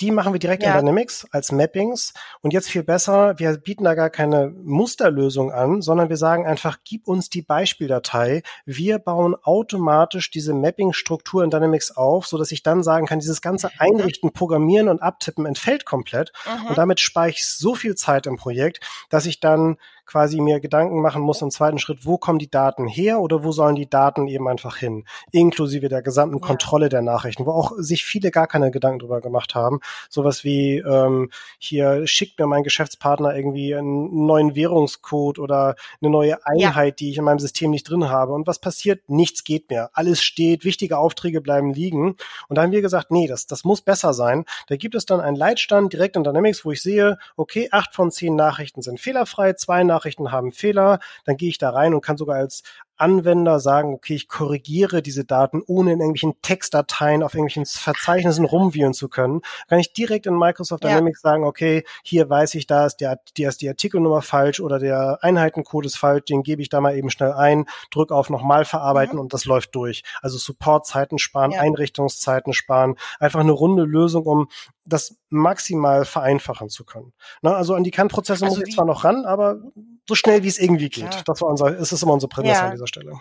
Die 0.00 0.10
machen 0.10 0.32
wir 0.32 0.40
direkt 0.40 0.64
ja. 0.64 0.72
in 0.72 0.78
Dynamics 0.78 1.26
als 1.30 1.52
Mappings. 1.52 2.14
Und 2.40 2.52
jetzt 2.52 2.68
viel 2.68 2.82
besser, 2.82 3.38
wir 3.38 3.56
bieten 3.58 3.84
da 3.84 3.94
gar 3.94 4.10
keine 4.10 4.50
Musterlösung 4.50 5.52
an, 5.52 5.82
sondern 5.82 6.08
wir 6.08 6.16
sagen 6.16 6.46
einfach, 6.46 6.78
gib 6.84 7.06
uns 7.06 7.30
die 7.30 7.42
Beispieldatei. 7.42 8.42
Wir 8.66 8.98
bauen 8.98 9.36
automatisch 9.40 10.30
diese 10.32 10.52
Mapping-Struktur 10.52 11.44
in 11.44 11.50
Dynamics 11.50 11.92
auf, 11.92 12.26
so 12.26 12.38
dass 12.38 12.50
ich 12.50 12.64
dann 12.64 12.82
sagen 12.82 13.06
kann, 13.06 13.20
dieses 13.20 13.40
ganze 13.40 13.68
mhm. 13.68 13.72
Einrichten, 13.78 14.32
Programmieren 14.32 14.88
und 14.88 15.00
Abtippen 15.00 15.46
entfällt 15.46 15.84
komplett. 15.84 16.32
Mhm. 16.44 16.66
Und 16.66 16.78
damit 16.78 16.98
spare 16.98 17.28
ich 17.28 17.46
so 17.46 17.76
viel 17.76 17.94
Zeit 17.94 18.26
im 18.26 18.36
Projekt, 18.36 18.80
dass 19.10 19.26
ich 19.26 19.38
dann 19.38 19.76
quasi 20.06 20.40
mir 20.40 20.60
Gedanken 20.60 21.00
machen 21.00 21.22
muss 21.22 21.42
im 21.42 21.50
zweiten 21.50 21.78
Schritt, 21.78 22.04
wo 22.04 22.18
kommen 22.18 22.38
die 22.38 22.50
Daten 22.50 22.86
her 22.86 23.20
oder 23.20 23.44
wo 23.44 23.52
sollen 23.52 23.74
die 23.74 23.88
Daten 23.88 24.28
eben 24.28 24.48
einfach 24.48 24.76
hin, 24.76 25.04
inklusive 25.32 25.88
der 25.88 26.02
gesamten 26.02 26.38
ja. 26.38 26.46
Kontrolle 26.46 26.88
der 26.88 27.02
Nachrichten, 27.02 27.46
wo 27.46 27.52
auch 27.52 27.72
sich 27.76 28.04
viele 28.04 28.30
gar 28.30 28.46
keine 28.46 28.70
Gedanken 28.70 29.00
drüber 29.00 29.20
gemacht 29.20 29.54
haben. 29.54 29.80
Sowas 30.08 30.44
wie 30.44 30.78
ähm, 30.78 31.30
hier 31.58 32.06
schickt 32.06 32.38
mir 32.38 32.46
mein 32.46 32.62
Geschäftspartner 32.62 33.34
irgendwie 33.34 33.74
einen 33.74 34.26
neuen 34.26 34.54
Währungscode 34.54 35.38
oder 35.38 35.76
eine 36.00 36.10
neue 36.10 36.46
Einheit, 36.46 37.00
ja. 37.00 37.06
die 37.06 37.10
ich 37.10 37.18
in 37.18 37.24
meinem 37.24 37.38
System 37.38 37.70
nicht 37.70 37.88
drin 37.88 38.08
habe. 38.08 38.32
Und 38.32 38.46
was 38.46 38.58
passiert? 38.58 39.08
Nichts 39.08 39.44
geht 39.44 39.70
mehr. 39.70 39.90
Alles 39.94 40.22
steht, 40.22 40.64
wichtige 40.64 40.98
Aufträge 40.98 41.40
bleiben 41.40 41.72
liegen. 41.72 42.16
Und 42.48 42.56
da 42.56 42.62
haben 42.62 42.72
wir 42.72 42.82
gesagt, 42.82 43.10
nee, 43.10 43.26
das, 43.26 43.46
das 43.46 43.64
muss 43.64 43.80
besser 43.80 44.12
sein. 44.12 44.44
Da 44.68 44.76
gibt 44.76 44.94
es 44.94 45.06
dann 45.06 45.20
einen 45.20 45.36
Leitstand 45.36 45.92
direkt 45.92 46.16
in 46.16 46.24
Dynamics, 46.24 46.64
wo 46.64 46.72
ich 46.72 46.82
sehe, 46.82 47.18
okay, 47.36 47.68
acht 47.72 47.94
von 47.94 48.10
zehn 48.10 48.36
Nachrichten 48.36 48.82
sind 48.82 49.00
fehlerfrei, 49.00 49.54
zwei 49.54 49.82
Nachrichten 49.82 49.93
haben 50.30 50.52
Fehler, 50.52 50.98
dann 51.24 51.36
gehe 51.36 51.48
ich 51.48 51.58
da 51.58 51.70
rein 51.70 51.94
und 51.94 52.00
kann 52.00 52.16
sogar 52.16 52.36
als 52.36 52.62
Anwender 52.96 53.58
sagen, 53.58 53.92
okay, 53.92 54.14
ich 54.14 54.28
korrigiere 54.28 55.02
diese 55.02 55.24
Daten, 55.24 55.62
ohne 55.66 55.92
in 55.92 56.00
irgendwelchen 56.00 56.40
Textdateien 56.42 57.22
auf 57.22 57.34
irgendwelchen 57.34 57.66
Verzeichnissen 57.66 58.44
rumwühlen 58.44 58.94
zu 58.94 59.08
können, 59.08 59.40
kann 59.68 59.80
ich 59.80 59.92
direkt 59.92 60.26
in 60.26 60.38
Microsoft 60.38 60.84
Dynamics 60.84 61.22
ja. 61.24 61.30
sagen, 61.30 61.44
okay, 61.44 61.84
hier 62.02 62.30
weiß 62.30 62.54
ich, 62.54 62.66
da 62.66 62.86
ist, 62.86 62.98
der, 62.98 63.18
da 63.36 63.48
ist 63.48 63.62
die 63.62 63.68
Artikelnummer 63.68 64.22
falsch 64.22 64.60
oder 64.60 64.78
der 64.78 65.18
Einheitencode 65.22 65.86
ist 65.86 65.96
falsch, 65.96 66.26
den 66.26 66.42
gebe 66.42 66.62
ich 66.62 66.68
da 66.68 66.80
mal 66.80 66.96
eben 66.96 67.10
schnell 67.10 67.32
ein, 67.32 67.66
drücke 67.90 68.14
auf 68.14 68.30
nochmal 68.30 68.64
verarbeiten 68.64 69.16
mhm. 69.16 69.22
und 69.22 69.34
das 69.34 69.44
läuft 69.44 69.74
durch. 69.74 70.04
Also 70.22 70.38
Supportzeiten 70.38 71.18
sparen, 71.18 71.50
ja. 71.50 71.60
Einrichtungszeiten 71.60 72.52
sparen, 72.52 72.94
einfach 73.18 73.40
eine 73.40 73.52
runde 73.52 73.84
Lösung, 73.84 74.24
um 74.24 74.48
das 74.84 75.16
maximal 75.30 76.04
vereinfachen 76.04 76.68
zu 76.68 76.84
können. 76.84 77.12
Na, 77.42 77.54
also 77.54 77.74
an 77.74 77.84
die 77.84 77.90
Kernprozesse 77.90 78.44
also 78.44 78.56
muss 78.56 78.68
ich 78.68 78.74
zwar 78.74 78.84
noch 78.84 79.04
ran, 79.04 79.24
aber 79.24 79.58
so 80.06 80.14
schnell 80.14 80.42
wie 80.42 80.48
es 80.48 80.58
irgendwie 80.58 80.90
geht. 80.90 81.14
Ja. 81.14 81.22
Das 81.24 81.40
war 81.40 81.48
unser, 81.48 81.76
ist 81.76 81.92
es 81.92 82.02
immer 82.02 82.12
unsere 82.12 82.28
Prämisse 82.28 82.54
ja. 82.54 82.66
an 82.66 82.72
dieser 82.72 82.86
Stelle. 82.86 83.12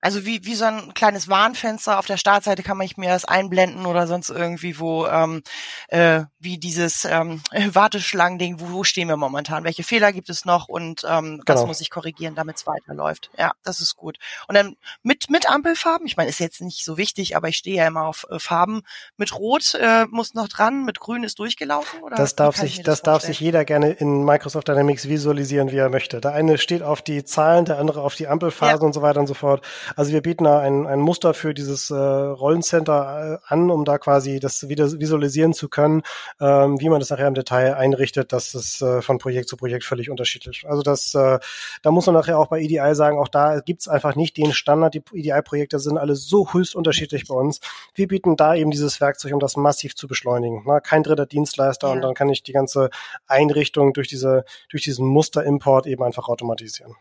Also 0.00 0.24
wie, 0.24 0.44
wie 0.44 0.54
so 0.54 0.64
ein 0.64 0.94
kleines 0.94 1.28
Warnfenster 1.28 1.98
auf 1.98 2.06
der 2.06 2.16
Startseite 2.16 2.62
kann 2.62 2.76
man 2.76 2.86
ich 2.86 2.96
mir 2.96 3.08
das 3.08 3.24
einblenden 3.24 3.84
oder 3.86 4.06
sonst 4.06 4.30
irgendwie, 4.30 4.78
wo 4.78 5.06
ähm, 5.06 5.42
äh, 5.88 6.22
wie 6.38 6.58
dieses 6.58 7.04
ähm, 7.04 7.42
Warteschlangending, 7.72 8.60
wo, 8.60 8.70
wo 8.70 8.84
stehen 8.84 9.08
wir 9.08 9.16
momentan, 9.16 9.64
welche 9.64 9.82
Fehler 9.82 10.12
gibt 10.12 10.30
es 10.30 10.44
noch 10.44 10.68
und 10.68 11.04
ähm, 11.08 11.40
genau. 11.44 11.60
was 11.60 11.66
muss 11.66 11.80
ich 11.80 11.90
korrigieren, 11.90 12.34
damit 12.34 12.56
es 12.56 12.66
weiterläuft. 12.66 13.30
Ja, 13.36 13.52
das 13.64 13.80
ist 13.80 13.96
gut. 13.96 14.18
Und 14.46 14.54
dann 14.54 14.76
mit 15.02 15.30
mit 15.30 15.50
Ampelfarben, 15.50 16.06
ich 16.06 16.16
meine, 16.16 16.30
ist 16.30 16.40
jetzt 16.40 16.60
nicht 16.60 16.84
so 16.84 16.96
wichtig, 16.96 17.36
aber 17.36 17.48
ich 17.48 17.56
stehe 17.56 17.76
ja 17.76 17.86
immer 17.86 18.04
auf 18.04 18.26
äh, 18.30 18.38
Farben. 18.38 18.82
Mit 19.16 19.34
Rot 19.34 19.74
äh, 19.74 20.06
muss 20.10 20.34
noch 20.34 20.48
dran, 20.48 20.84
mit 20.84 21.00
Grün 21.00 21.24
ist 21.24 21.38
durchgelaufen 21.38 22.02
oder? 22.02 22.16
Das 22.16 22.36
darf 22.36 22.56
sich, 22.56 22.76
das, 22.76 22.84
das 22.84 23.02
darf 23.02 23.22
sich 23.22 23.40
jeder 23.40 23.64
gerne 23.64 23.90
in 23.90 24.24
Microsoft 24.24 24.68
Dynamics 24.68 25.08
visualisieren, 25.08 25.72
wie 25.72 25.78
er 25.78 25.90
möchte. 25.90 26.20
Der 26.20 26.32
eine 26.32 26.58
steht 26.58 26.82
auf 26.82 27.02
die 27.02 27.24
Zahlen, 27.24 27.64
der 27.64 27.78
andere 27.78 28.02
auf 28.02 28.14
die 28.14 28.28
Ampelphasen 28.28 28.80
ja. 28.80 28.86
und 28.86 28.92
so 28.92 29.02
weiter 29.02 29.20
und 29.20 29.26
so 29.26 29.34
fort. 29.34 29.66
Also 29.96 30.12
wir 30.12 30.22
bieten 30.22 30.44
da 30.44 30.60
ein, 30.60 30.86
ein 30.86 31.00
Muster 31.00 31.34
für 31.34 31.54
dieses 31.54 31.90
äh, 31.90 31.94
Rollencenter 31.94 33.40
äh, 33.48 33.52
an, 33.52 33.70
um 33.70 33.84
da 33.84 33.98
quasi 33.98 34.40
das 34.40 34.68
wieder 34.68 34.90
visualisieren 34.98 35.52
zu 35.52 35.68
können, 35.68 36.02
ähm, 36.40 36.80
wie 36.80 36.88
man 36.88 37.00
das 37.00 37.10
nachher 37.10 37.28
im 37.28 37.34
Detail 37.34 37.74
einrichtet. 37.74 38.32
Das 38.32 38.54
ist 38.54 38.82
äh, 38.82 39.02
von 39.02 39.18
Projekt 39.18 39.48
zu 39.48 39.56
Projekt 39.56 39.84
völlig 39.84 40.10
unterschiedlich. 40.10 40.64
Also 40.68 40.82
das, 40.82 41.14
äh, 41.14 41.38
da 41.82 41.90
muss 41.90 42.06
man 42.06 42.14
nachher 42.14 42.38
auch 42.38 42.48
bei 42.48 42.60
EDI 42.60 42.94
sagen, 42.94 43.18
auch 43.18 43.28
da 43.28 43.60
gibt's 43.60 43.88
einfach 43.88 44.16
nicht 44.16 44.36
den 44.36 44.52
Standard. 44.52 44.94
Die 44.94 45.02
EDI-Projekte 45.12 45.78
sind 45.78 45.98
alle 45.98 46.14
so 46.16 46.52
höchst 46.52 46.74
unterschiedlich 46.74 47.26
bei 47.28 47.34
uns. 47.34 47.60
Wir 47.94 48.08
bieten 48.08 48.36
da 48.36 48.54
eben 48.54 48.70
dieses 48.70 49.00
Werkzeug, 49.00 49.32
um 49.32 49.40
das 49.40 49.56
massiv 49.56 49.94
zu 49.94 50.06
beschleunigen. 50.08 50.62
Na, 50.66 50.80
kein 50.80 51.02
dritter 51.02 51.26
Dienstleister 51.26 51.88
ja. 51.88 51.94
und 51.94 52.02
dann 52.02 52.14
kann 52.14 52.28
ich 52.28 52.42
die 52.42 52.52
ganze 52.52 52.90
Einrichtung 53.26 53.92
durch 53.92 54.08
diese, 54.08 54.44
durch 54.70 54.82
diesen 54.82 55.06
Musterimport 55.06 55.86
eben 55.86 56.02
einfach 56.02 56.28
automatisieren. 56.28 56.94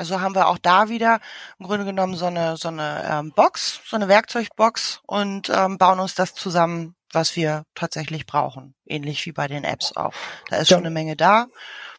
Also 0.00 0.22
haben 0.22 0.34
wir 0.34 0.48
auch 0.48 0.56
da 0.56 0.88
wieder 0.88 1.20
im 1.58 1.66
Grunde 1.66 1.84
genommen 1.84 2.14
so 2.14 2.24
eine 2.24 2.56
so 2.56 2.68
eine 2.68 3.04
ähm, 3.06 3.32
Box, 3.36 3.80
so 3.84 3.96
eine 3.96 4.08
Werkzeugbox 4.08 5.02
und 5.06 5.52
ähm, 5.54 5.76
bauen 5.76 6.00
uns 6.00 6.14
das 6.14 6.32
zusammen, 6.32 6.94
was 7.12 7.36
wir 7.36 7.64
tatsächlich 7.74 8.24
brauchen. 8.24 8.74
Ähnlich 8.86 9.26
wie 9.26 9.32
bei 9.32 9.46
den 9.46 9.62
Apps 9.62 9.94
auch. 9.94 10.14
Da 10.48 10.56
ist 10.56 10.70
ja. 10.70 10.78
schon 10.78 10.86
eine 10.86 10.94
Menge 10.94 11.16
da, 11.16 11.48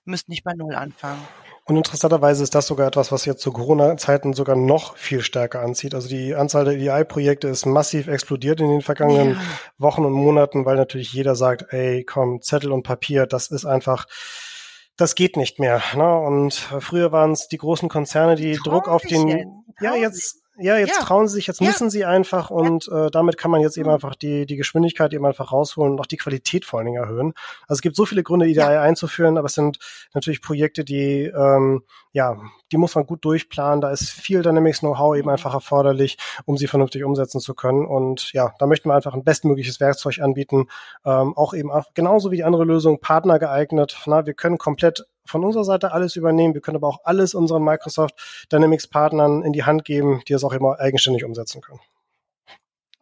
müsst 0.04 0.30
nicht 0.30 0.44
bei 0.44 0.54
Null 0.54 0.74
anfangen. 0.74 1.22
Und 1.66 1.78
interessanterweise 1.78 2.42
ist 2.42 2.56
das 2.56 2.66
sogar 2.66 2.88
etwas, 2.88 3.12
was 3.12 3.26
jetzt 3.26 3.44
zu 3.44 3.52
Corona-Zeiten 3.52 4.34
sogar 4.34 4.56
noch 4.56 4.98
viel 4.98 5.22
stärker 5.22 5.62
anzieht. 5.62 5.94
Also 5.94 6.10
die 6.10 6.34
Anzahl 6.34 6.66
der 6.66 6.74
EI-Projekte 6.74 7.50
ist 7.50 7.68
massiv 7.68 8.08
explodiert 8.08 8.62
in 8.62 8.68
den 8.68 8.82
vergangenen 8.82 9.34
ja. 9.36 9.42
Wochen 9.78 10.06
und 10.06 10.14
Monaten, 10.14 10.66
weil 10.66 10.76
natürlich 10.76 11.14
jeder 11.14 11.36
sagt, 11.36 11.72
ey, 11.72 12.04
komm, 12.04 12.42
Zettel 12.42 12.72
und 12.72 12.82
Papier, 12.82 13.28
das 13.28 13.52
ist 13.52 13.66
einfach 13.66 14.08
das 14.98 15.16
geht 15.16 15.38
nicht 15.38 15.60
mehr. 15.60 15.82
Ne? 15.96 16.20
Und 16.20 16.54
früher 16.54 17.12
waren 17.12 17.32
es 17.32 17.48
die 17.48 17.58
großen 17.58 17.90
Konzerne, 17.90 18.36
die 18.36 18.58
Druck 18.64 18.88
auf 18.88 19.04
den, 19.04 19.64
ja 19.80 19.96
jetzt 19.96 20.41
ja, 20.58 20.78
jetzt 20.78 20.98
ja. 21.00 21.06
trauen 21.06 21.28
sie 21.28 21.36
sich, 21.36 21.48
jetzt 21.48 21.62
ja. 21.62 21.68
müssen 21.68 21.90
sie 21.90 22.06
einfach 22.06 22.50
und 22.50 22.88
ja. 22.88 23.06
äh, 23.06 23.12
damit 23.12 23.38
kann 23.38 23.52
man 23.52 23.62
jetzt 23.62 23.78
eben 23.78 23.88
mhm. 23.88 23.96
einfach 23.96 24.16
die, 24.16 24.46
die 24.46 24.58
Geschwindigkeit 24.58 25.14
eben 25.14 25.26
einfach 25.26 25.52
rausholen 25.52 25.94
und 25.94 26.00
auch 26.00 26.06
die 26.06 26.18
Qualität 26.18 26.66
vor 26.66 26.80
allen 26.80 26.88
Dingen 26.88 27.02
erhöhen. 27.02 27.34
Also 27.68 27.80
es 27.80 27.82
gibt 27.82 27.96
so 27.96 28.06
viele 28.06 28.24
Gründe, 28.24 28.48
IDI 28.48 28.62
einzuführen, 28.62 29.38
aber 29.38 29.46
es 29.46 29.54
sind 29.54 29.80
natürlich 30.14 30.42
Projekte, 30.42 30.84
die, 30.84 31.24
ähm, 31.24 31.84
ja, 32.12 32.38
die 32.72 32.78
muss 32.78 32.96
man 32.96 33.06
gut 33.06 33.24
durchplanen. 33.24 33.82
Da 33.82 33.92
ist 33.92 34.10
viel 34.10 34.42
Dynamics 34.42 34.80
Know-how 34.80 35.16
eben 35.16 35.28
mhm. 35.28 35.34
einfach 35.34 35.54
erforderlich, 35.54 36.18
um 36.46 36.58
sie 36.58 36.68
vernünftig 36.68 37.04
umsetzen 37.04 37.40
zu 37.40 37.56
können. 37.56 37.86
Und 37.86 38.34
ja, 38.34 38.54
da 38.60 38.68
möchten 38.68 38.90
wir 38.90 38.96
einfach 38.96 39.14
ein 39.14 39.24
bestmögliches 39.24 39.80
Werkzeug 39.80 40.20
anbieten, 40.20 40.68
ähm, 41.06 41.36
auch 41.38 41.54
eben 41.54 41.72
auch 41.72 41.94
genauso 41.94 42.32
wie 42.32 42.38
die 42.38 42.44
andere 42.44 42.66
Lösung 42.66 43.00
Partner 43.00 43.40
geeignet. 43.40 43.98
Na, 44.06 44.26
wir 44.26 44.34
können 44.34 44.58
komplett 44.58 45.06
von 45.26 45.44
unserer 45.44 45.64
Seite 45.64 45.92
alles 45.92 46.16
übernehmen. 46.16 46.54
Wir 46.54 46.62
können 46.62 46.78
aber 46.78 46.88
auch 46.88 47.00
alles 47.04 47.34
unseren 47.34 47.64
Microsoft 47.64 48.48
Dynamics 48.52 48.88
Partnern 48.88 49.44
in 49.44 49.54
die 49.54 49.64
Hand 49.64 49.86
geben, 49.86 50.22
die 50.28 50.34
es 50.34 50.44
auch 50.44 50.54
immer 50.54 50.80
eigenständig 50.80 51.24
umsetzen 51.24 51.62
können. 51.62 51.80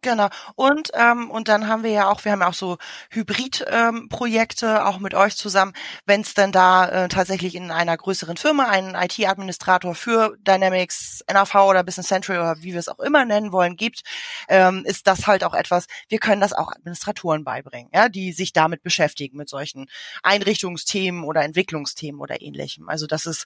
Genau. 0.02 0.28
Und, 0.56 0.90
ähm, 0.94 1.30
und 1.30 1.48
dann 1.48 1.68
haben 1.68 1.82
wir 1.82 1.90
ja 1.90 2.08
auch, 2.08 2.24
wir 2.24 2.32
haben 2.32 2.40
ja 2.40 2.48
auch 2.48 2.54
so 2.54 2.78
Hybrid-Projekte, 3.10 4.66
ähm, 4.66 4.76
auch 4.78 4.98
mit 4.98 5.12
euch 5.14 5.36
zusammen, 5.36 5.74
wenn 6.06 6.22
es 6.22 6.32
dann 6.32 6.52
da 6.52 6.88
äh, 6.88 7.08
tatsächlich 7.08 7.54
in 7.54 7.70
einer 7.70 7.98
größeren 7.98 8.38
Firma 8.38 8.64
einen 8.64 8.94
IT-Administrator 8.94 9.94
für 9.94 10.36
Dynamics, 10.38 11.22
NAV 11.30 11.54
oder 11.66 11.84
Business 11.84 12.06
Central 12.08 12.38
oder 12.38 12.62
wie 12.62 12.72
wir 12.72 12.78
es 12.78 12.88
auch 12.88 12.98
immer 12.98 13.26
nennen 13.26 13.52
wollen, 13.52 13.76
gibt, 13.76 14.00
ähm, 14.48 14.84
ist 14.86 15.06
das 15.06 15.26
halt 15.26 15.44
auch 15.44 15.52
etwas, 15.52 15.86
wir 16.08 16.18
können 16.18 16.40
das 16.40 16.54
auch 16.54 16.72
Administratoren 16.72 17.44
beibringen, 17.44 17.90
ja, 17.92 18.08
die 18.08 18.32
sich 18.32 18.54
damit 18.54 18.82
beschäftigen, 18.82 19.36
mit 19.36 19.50
solchen 19.50 19.90
Einrichtungsthemen 20.22 21.24
oder 21.24 21.42
Entwicklungsthemen 21.42 22.22
oder 22.22 22.40
ähnlichem. 22.40 22.88
Also 22.88 23.06
das 23.06 23.26
ist, 23.26 23.44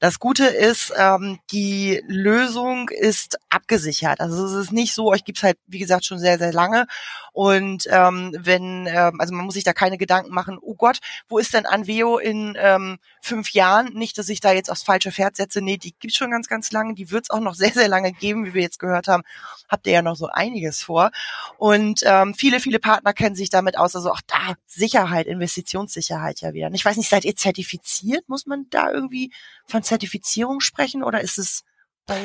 das 0.00 0.18
Gute 0.18 0.46
ist, 0.46 0.92
ähm, 0.96 1.38
die 1.52 2.02
Lösung 2.08 2.88
ist 2.88 3.38
abgesichert. 3.50 4.20
Also 4.20 4.44
es 4.46 4.52
ist 4.52 4.72
nicht 4.72 4.94
so, 4.94 5.08
euch 5.08 5.24
gibt's 5.24 5.44
halt, 5.44 5.58
wie 5.68 5.78
gesagt, 5.78 5.91
gesagt, 5.92 6.06
schon 6.06 6.18
sehr, 6.18 6.38
sehr 6.38 6.52
lange. 6.52 6.86
Und 7.32 7.86
ähm, 7.90 8.36
wenn, 8.38 8.86
ähm, 8.86 9.20
also 9.20 9.34
man 9.34 9.46
muss 9.46 9.54
sich 9.54 9.64
da 9.64 9.72
keine 9.72 9.96
Gedanken 9.96 10.34
machen, 10.34 10.58
oh 10.60 10.74
Gott, 10.74 10.98
wo 11.28 11.38
ist 11.38 11.54
denn 11.54 11.64
Anveo 11.64 12.18
in 12.18 12.56
ähm, 12.58 12.98
fünf 13.22 13.52
Jahren? 13.52 13.94
Nicht, 13.94 14.18
dass 14.18 14.28
ich 14.28 14.40
da 14.40 14.52
jetzt 14.52 14.70
aufs 14.70 14.82
falsche 14.82 15.12
Pferd 15.12 15.36
setze. 15.36 15.62
Nee, 15.62 15.78
die 15.78 15.94
gibt's 15.98 16.16
schon 16.16 16.30
ganz, 16.30 16.48
ganz 16.48 16.72
lange. 16.72 16.94
Die 16.94 17.10
wird's 17.10 17.30
auch 17.30 17.40
noch 17.40 17.54
sehr, 17.54 17.72
sehr 17.72 17.88
lange 17.88 18.12
geben, 18.12 18.44
wie 18.44 18.54
wir 18.54 18.62
jetzt 18.62 18.78
gehört 18.78 19.08
haben. 19.08 19.22
Habt 19.68 19.86
ihr 19.86 19.94
ja 19.94 20.02
noch 20.02 20.16
so 20.16 20.26
einiges 20.26 20.82
vor. 20.82 21.10
Und 21.56 22.00
ähm, 22.04 22.34
viele, 22.34 22.60
viele 22.60 22.78
Partner 22.78 23.12
kennen 23.14 23.34
sich 23.34 23.48
damit 23.48 23.78
aus. 23.78 23.96
Also 23.96 24.10
auch 24.10 24.20
da 24.26 24.54
Sicherheit, 24.66 25.26
Investitionssicherheit 25.26 26.40
ja 26.40 26.52
wieder. 26.52 26.66
Und 26.66 26.74
ich 26.74 26.84
weiß 26.84 26.96
nicht, 26.96 27.08
seid 27.08 27.24
ihr 27.24 27.36
zertifiziert? 27.36 28.28
Muss 28.28 28.46
man 28.46 28.66
da 28.70 28.90
irgendwie 28.90 29.32
von 29.66 29.82
Zertifizierung 29.82 30.60
sprechen 30.60 31.02
oder 31.02 31.20
ist 31.20 31.38
es 31.38 31.64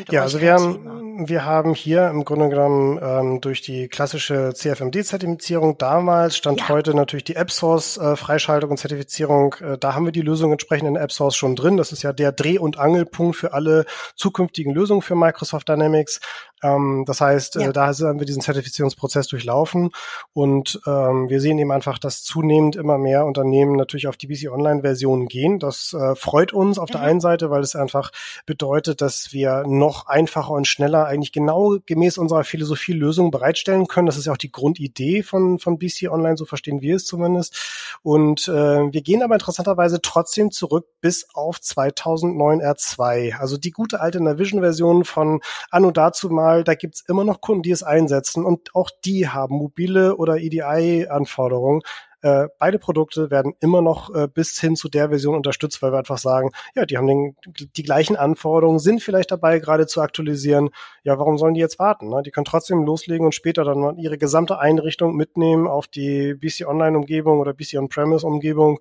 ja, 0.09 0.23
also 0.23 0.41
wir 0.41 0.53
haben, 0.53 1.27
wir 1.27 1.45
haben 1.45 1.75
hier 1.75 2.07
im 2.09 2.25
Grunde 2.25 2.49
genommen 2.49 2.99
ähm, 3.01 3.41
durch 3.41 3.61
die 3.61 3.87
klassische 3.87 4.53
CFMD-Zertifizierung 4.53 5.77
damals, 5.77 6.35
stand 6.35 6.61
ja. 6.61 6.69
heute 6.69 6.95
natürlich 6.95 7.25
die 7.25 7.37
AppSource-Freischaltung 7.37 8.69
äh, 8.69 8.71
und 8.71 8.77
Zertifizierung. 8.77 9.55
Äh, 9.61 9.77
da 9.77 9.93
haben 9.93 10.05
wir 10.05 10.11
die 10.11 10.21
Lösung 10.21 10.51
entsprechend 10.51 10.87
in 10.87 10.97
AppSource 10.97 11.35
schon 11.35 11.55
drin. 11.55 11.77
Das 11.77 11.91
ist 11.91 12.01
ja 12.01 12.11
der 12.11 12.31
Dreh- 12.31 12.57
und 12.57 12.79
Angelpunkt 12.79 13.35
für 13.35 13.53
alle 13.53 13.85
zukünftigen 14.15 14.73
Lösungen 14.73 15.03
für 15.03 15.15
Microsoft 15.15 15.69
Dynamics. 15.69 16.21
Ähm, 16.63 17.03
das 17.05 17.21
heißt, 17.21 17.57
äh, 17.57 17.61
ja. 17.61 17.69
äh, 17.69 17.73
da 17.73 17.87
haben 17.87 18.19
wir 18.19 18.25
diesen 18.25 18.41
Zertifizierungsprozess 18.41 19.27
durchlaufen 19.27 19.91
und 20.33 20.79
ähm, 20.87 21.29
wir 21.29 21.39
sehen 21.39 21.59
eben 21.59 21.71
einfach, 21.71 21.99
dass 21.99 22.23
zunehmend 22.23 22.75
immer 22.75 22.97
mehr 22.97 23.25
Unternehmen 23.25 23.75
natürlich 23.75 24.07
auf 24.07 24.17
die 24.17 24.27
BC 24.27 24.49
Online-Version 24.51 25.27
gehen. 25.27 25.59
Das 25.59 25.93
äh, 25.93 26.15
freut 26.15 26.53
uns 26.53 26.79
auf 26.79 26.89
mhm. 26.89 26.93
der 26.93 27.01
einen 27.01 27.21
Seite, 27.21 27.49
weil 27.51 27.61
es 27.61 27.75
einfach 27.75 28.11
bedeutet, 28.45 29.01
dass 29.01 29.33
wir 29.33 29.65
noch 29.77 30.07
einfacher 30.07 30.51
und 30.51 30.67
schneller 30.67 31.05
eigentlich 31.05 31.31
genau 31.31 31.77
gemäß 31.85 32.17
unserer 32.17 32.43
Philosophie 32.43 32.93
Lösungen 32.93 33.31
bereitstellen 33.31 33.87
können. 33.87 34.05
Das 34.05 34.17
ist 34.17 34.25
ja 34.25 34.33
auch 34.33 34.37
die 34.37 34.51
Grundidee 34.51 35.23
von, 35.23 35.59
von 35.59 35.77
BC 35.77 36.09
Online, 36.09 36.37
so 36.37 36.45
verstehen 36.45 36.81
wir 36.81 36.97
es 36.97 37.05
zumindest. 37.05 37.97
Und 38.03 38.47
äh, 38.47 38.51
wir 38.51 39.01
gehen 39.01 39.23
aber 39.23 39.35
interessanterweise 39.35 40.01
trotzdem 40.01 40.51
zurück 40.51 40.85
bis 41.01 41.27
auf 41.33 41.59
2009 41.59 42.61
R2. 42.61 43.37
Also 43.37 43.57
die 43.57 43.71
gute 43.71 43.99
alte 43.99 44.21
Navision-Version 44.21 45.05
von 45.05 45.41
Anno 45.71 45.91
dazu 45.91 46.29
mal 46.29 46.63
da 46.63 46.75
gibt's 46.75 47.03
immer 47.07 47.23
noch 47.23 47.41
Kunden, 47.41 47.63
die 47.63 47.71
es 47.71 47.83
einsetzen 47.83 48.45
und 48.45 48.75
auch 48.75 48.89
die 49.05 49.27
haben 49.27 49.55
mobile 49.55 50.17
oder 50.17 50.37
EDI-Anforderungen. 50.37 51.81
Äh, 52.21 52.47
beide 52.57 52.79
Produkte 52.79 53.29
werden 53.29 53.53
immer 53.59 53.81
noch 53.81 54.13
äh, 54.13 54.27
bis 54.27 54.59
hin 54.59 54.75
zu 54.75 54.89
der 54.89 55.09
Version 55.09 55.35
unterstützt, 55.35 55.81
weil 55.81 55.91
wir 55.91 55.99
einfach 55.99 56.17
sagen, 56.17 56.51
ja, 56.75 56.85
die 56.85 56.97
haben 56.97 57.07
den, 57.07 57.35
die 57.75 57.83
gleichen 57.83 58.15
Anforderungen, 58.15 58.79
sind 58.79 59.03
vielleicht 59.03 59.31
dabei, 59.31 59.59
gerade 59.59 59.85
zu 59.87 60.01
aktualisieren. 60.01 60.69
Ja, 61.03 61.19
warum 61.19 61.37
sollen 61.37 61.53
die 61.53 61.59
jetzt 61.59 61.79
warten? 61.79 62.09
Ne? 62.09 62.23
Die 62.23 62.31
können 62.31 62.45
trotzdem 62.45 62.83
loslegen 62.83 63.25
und 63.25 63.35
später 63.35 63.63
dann 63.63 63.97
ihre 63.97 64.17
gesamte 64.17 64.59
Einrichtung 64.59 65.15
mitnehmen 65.15 65.67
auf 65.67 65.87
die 65.87 66.33
BC 66.33 66.67
Online-Umgebung 66.67 67.39
oder 67.39 67.53
BC 67.53 67.77
On-Premise-Umgebung 67.77 68.79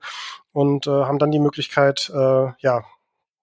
und 0.52 0.86
äh, 0.86 0.90
haben 0.90 1.18
dann 1.18 1.30
die 1.30 1.38
Möglichkeit, 1.38 2.10
äh, 2.14 2.48
ja, 2.58 2.84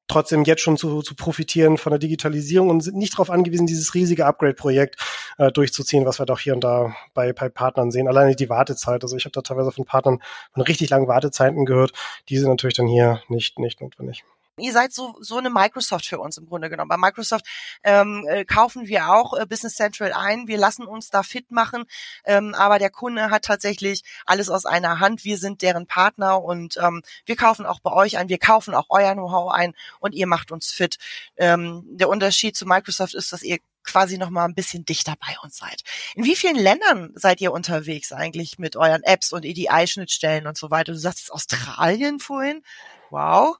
trotzdem 0.07 0.43
jetzt 0.43 0.61
schon 0.61 0.77
zu, 0.77 1.01
zu 1.01 1.15
profitieren 1.15 1.77
von 1.77 1.91
der 1.91 1.99
Digitalisierung 1.99 2.69
und 2.69 2.81
sind 2.81 2.97
nicht 2.97 3.13
darauf 3.13 3.29
angewiesen, 3.29 3.67
dieses 3.67 3.93
riesige 3.93 4.25
Upgrade-Projekt 4.25 4.97
äh, 5.37 5.51
durchzuziehen, 5.51 6.05
was 6.05 6.19
wir 6.19 6.25
doch 6.25 6.39
hier 6.39 6.53
und 6.53 6.63
da 6.63 6.95
bei, 7.13 7.33
bei 7.33 7.49
Partnern 7.49 7.91
sehen. 7.91 8.07
Alleine 8.07 8.35
die 8.35 8.49
Wartezeit. 8.49 9.03
Also 9.03 9.15
ich 9.15 9.25
habe 9.25 9.33
da 9.33 9.41
teilweise 9.41 9.71
von 9.71 9.85
Partnern 9.85 10.19
von 10.53 10.63
richtig 10.63 10.89
langen 10.89 11.07
Wartezeiten 11.07 11.65
gehört. 11.65 11.93
Die 12.29 12.37
sind 12.37 12.49
natürlich 12.49 12.75
dann 12.75 12.87
hier 12.87 13.21
nicht, 13.29 13.59
nicht 13.59 13.81
notwendig. 13.81 14.23
Ihr 14.59 14.71
seid 14.71 14.93
so, 14.93 15.15
so 15.19 15.37
eine 15.37 15.49
Microsoft 15.49 16.05
für 16.05 16.19
uns 16.19 16.37
im 16.37 16.45
Grunde 16.45 16.69
genommen. 16.69 16.87
Bei 16.87 16.97
Microsoft 16.97 17.43
ähm, 17.83 18.23
äh, 18.29 18.45
kaufen 18.45 18.85
wir 18.87 19.09
auch 19.09 19.33
äh, 19.33 19.47
Business 19.47 19.73
Central 19.73 20.13
ein. 20.13 20.47
Wir 20.47 20.59
lassen 20.59 20.85
uns 20.85 21.09
da 21.09 21.23
fit 21.23 21.49
machen, 21.49 21.85
ähm, 22.23 22.53
aber 22.53 22.77
der 22.77 22.91
Kunde 22.91 23.31
hat 23.31 23.45
tatsächlich 23.45 24.03
alles 24.27 24.51
aus 24.51 24.67
einer 24.67 24.99
Hand. 24.99 25.23
Wir 25.23 25.39
sind 25.39 25.63
deren 25.63 25.87
Partner 25.87 26.43
und 26.43 26.77
ähm, 26.77 27.01
wir 27.25 27.35
kaufen 27.35 27.65
auch 27.65 27.79
bei 27.79 27.91
euch 27.93 28.19
ein. 28.19 28.29
Wir 28.29 28.37
kaufen 28.37 28.75
auch 28.75 28.85
euer 28.89 29.13
Know-how 29.13 29.51
ein 29.51 29.73
und 29.99 30.13
ihr 30.13 30.27
macht 30.27 30.51
uns 30.51 30.71
fit. 30.71 30.97
Ähm, 31.35 31.83
der 31.87 32.09
Unterschied 32.09 32.55
zu 32.55 32.67
Microsoft 32.67 33.15
ist, 33.15 33.33
dass 33.33 33.41
ihr 33.41 33.57
quasi 33.83 34.19
noch 34.19 34.29
mal 34.29 34.45
ein 34.45 34.53
bisschen 34.53 34.85
dichter 34.85 35.15
bei 35.19 35.35
uns 35.41 35.57
seid. 35.57 35.81
In 36.13 36.25
wie 36.25 36.35
vielen 36.35 36.57
Ländern 36.57 37.11
seid 37.15 37.41
ihr 37.41 37.51
unterwegs 37.51 38.11
eigentlich 38.11 38.59
mit 38.59 38.75
euren 38.75 39.01
Apps 39.01 39.33
und 39.33 39.45
EDI-Schnittstellen 39.45 40.45
und 40.45 40.59
so 40.59 40.69
weiter? 40.69 40.91
Du 40.91 40.97
sagst 40.99 41.31
Australien 41.31 42.19
vorhin. 42.19 42.61
Wow. 43.09 43.57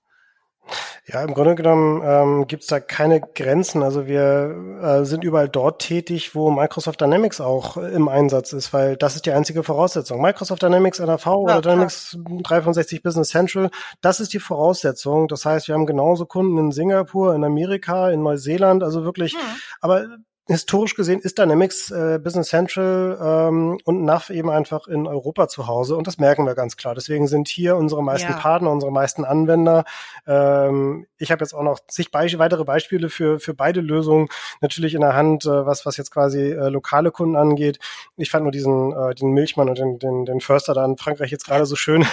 Ja, 1.06 1.22
im 1.22 1.34
Grunde 1.34 1.56
genommen 1.56 2.02
ähm, 2.06 2.48
gibt 2.48 2.64
es 2.64 2.70
da 2.70 2.80
keine 2.80 3.20
Grenzen. 3.20 3.84
Also 3.84 4.08
wir 4.08 4.80
äh, 4.82 5.06
sind 5.06 5.24
überall 5.24 5.50
dort 5.50 5.82
tätig, 5.82 6.34
wo 6.34 6.50
Microsoft 6.50 7.02
Dynamics 7.02 7.42
auch 7.42 7.76
äh, 7.76 7.92
im 7.92 8.08
Einsatz 8.08 8.54
ist, 8.54 8.72
weil 8.72 8.96
das 8.96 9.16
ist 9.16 9.26
die 9.26 9.34
einzige 9.34 9.64
Voraussetzung. 9.64 10.22
Microsoft 10.22 10.62
Dynamics 10.62 11.00
NAV 11.00 11.26
ja, 11.26 11.34
oder 11.34 11.62
Dynamics 11.62 12.18
365 12.44 13.04
Business 13.04 13.30
Central, 13.30 13.70
das 14.00 14.22
ist 14.22 14.32
die 14.32 14.40
Voraussetzung. 14.40 15.28
Das 15.28 15.46
heißt, 15.46 15.68
wir 15.68 15.76
haben 15.76 15.86
genauso 15.86 16.26
Kunden 16.26 16.58
in 16.58 16.72
Singapur, 16.72 17.36
in 17.36 17.44
Amerika, 17.44 18.10
in 18.10 18.24
Neuseeland, 18.24 18.82
also 18.82 19.04
wirklich, 19.04 19.34
mhm. 19.34 19.40
aber 19.82 20.06
historisch 20.48 20.96
gesehen 20.96 21.22
ist 21.22 21.38
Dynamics 21.38 21.90
äh, 21.90 22.20
Business 22.22 22.50
Central 22.50 23.18
ähm, 23.22 23.80
und 23.86 24.04
NAV 24.04 24.30
eben 24.30 24.50
einfach 24.50 24.88
in 24.88 25.08
Europa 25.08 25.48
zu 25.48 25.68
Hause 25.68 25.96
und 25.96 26.06
das 26.06 26.18
merken 26.18 26.46
wir 26.46 26.54
ganz 26.54 26.76
klar. 26.76 26.96
Deswegen 26.96 27.28
sind 27.28 27.48
hier 27.48 27.78
unsere 27.78 28.04
meisten 28.04 28.32
ja. 28.32 28.38
Partner, 28.38 28.72
unsere 28.72 28.92
meisten 28.92 29.24
Anwender. 29.24 29.86
Ähm, 30.28 31.08
ich 31.18 31.32
habe 31.32 31.44
jetzt 31.44 31.54
auch 31.54 31.64
noch 31.64 31.80
zig 31.88 32.12
Be 32.12 32.24
weitere 32.38 32.66
Beispiele 32.66 33.10
für 33.10 33.40
für 33.40 33.54
beide 33.54 33.80
Lösungen 33.80 34.28
natürlich 34.60 34.96
in 34.96 35.02
der 35.02 35.16
Hand, 35.16 35.46
äh, 35.46 35.66
was 35.66 35.86
was 35.86 35.96
jetzt 35.96 36.12
quasi 36.12 36.52
äh, 36.52 36.68
lokale 36.68 37.12
Kunden 37.12 37.38
angeht. 37.38 37.80
Ich 38.18 38.30
fand 38.30 38.44
nur 38.44 38.52
diesen 38.52 38.92
äh, 38.92 39.16
den 39.16 39.32
Milchmann 39.32 39.70
und 39.70 39.78
den 39.78 40.00
den, 40.00 40.26
den 40.26 40.42
Förster 40.42 40.74
da 40.74 40.84
in 40.84 40.98
Frankreich 40.98 41.32
jetzt 41.32 41.46
gerade 41.46 41.66
so 41.66 41.78
schön. 41.78 42.06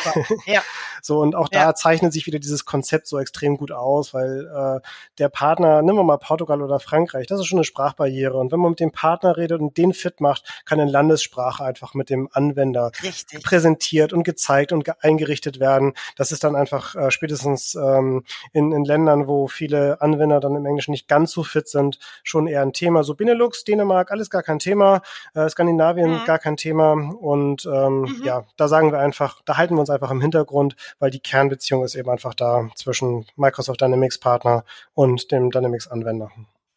Ja. 0.46 0.62
so 1.02 1.18
und 1.18 1.34
auch 1.34 1.48
da 1.48 1.60
ja. 1.60 1.74
zeichnet 1.74 2.12
sich 2.12 2.26
wieder 2.26 2.38
dieses 2.38 2.64
Konzept 2.64 3.08
so 3.08 3.18
extrem 3.18 3.56
gut 3.56 3.72
aus, 3.72 4.14
weil 4.14 4.46
äh, 4.46 4.80
der 5.18 5.28
Partner, 5.28 5.82
nehmen 5.82 5.98
wir 5.98 6.04
mal 6.04 6.18
Portugal 6.18 6.62
oder 6.62 6.78
Frankreich, 6.78 7.26
das 7.26 7.40
ist 7.40 7.46
schon 7.46 7.58
eine 7.58 7.64
Sprachbarriere 7.64 8.19
Barriere. 8.20 8.38
Und 8.38 8.52
wenn 8.52 8.60
man 8.60 8.70
mit 8.70 8.80
dem 8.80 8.92
Partner 8.92 9.36
redet 9.36 9.60
und 9.60 9.76
den 9.76 9.92
fit 9.92 10.20
macht, 10.20 10.62
kann 10.64 10.80
eine 10.80 10.90
Landessprache 10.90 11.64
einfach 11.64 11.94
mit 11.94 12.10
dem 12.10 12.28
Anwender 12.32 12.92
Richtig. 13.02 13.42
präsentiert 13.42 14.12
und 14.12 14.22
gezeigt 14.24 14.72
und 14.72 15.02
eingerichtet 15.02 15.60
werden. 15.60 15.94
Das 16.16 16.32
ist 16.32 16.44
dann 16.44 16.56
einfach 16.56 16.94
äh, 16.94 17.10
spätestens 17.10 17.74
ähm, 17.74 18.24
in, 18.52 18.72
in 18.72 18.84
Ländern, 18.84 19.26
wo 19.26 19.48
viele 19.48 20.00
Anwender 20.00 20.40
dann 20.40 20.54
im 20.54 20.66
Englischen 20.66 20.92
nicht 20.92 21.08
ganz 21.08 21.32
so 21.32 21.42
fit 21.42 21.68
sind, 21.68 21.98
schon 22.22 22.46
eher 22.46 22.62
ein 22.62 22.72
Thema. 22.72 23.02
So 23.02 23.14
Benelux, 23.14 23.64
Dänemark, 23.64 24.10
alles 24.10 24.30
gar 24.30 24.42
kein 24.42 24.58
Thema. 24.58 25.02
Äh, 25.34 25.48
Skandinavien 25.48 26.10
mhm. 26.10 26.24
gar 26.26 26.38
kein 26.38 26.56
Thema. 26.56 26.92
Und 26.92 27.66
ähm, 27.66 28.02
mhm. 28.02 28.22
ja, 28.24 28.44
da 28.56 28.68
sagen 28.68 28.92
wir 28.92 28.98
einfach, 28.98 29.40
da 29.44 29.56
halten 29.56 29.74
wir 29.74 29.80
uns 29.80 29.90
einfach 29.90 30.10
im 30.10 30.20
Hintergrund, 30.20 30.76
weil 30.98 31.10
die 31.10 31.20
Kernbeziehung 31.20 31.84
ist 31.84 31.94
eben 31.94 32.10
einfach 32.10 32.34
da 32.34 32.68
zwischen 32.74 33.26
Microsoft 33.36 33.80
Dynamics 33.80 34.18
Partner 34.18 34.64
und 34.94 35.32
dem 35.32 35.50
Dynamics 35.50 35.88
Anwender. 35.88 36.30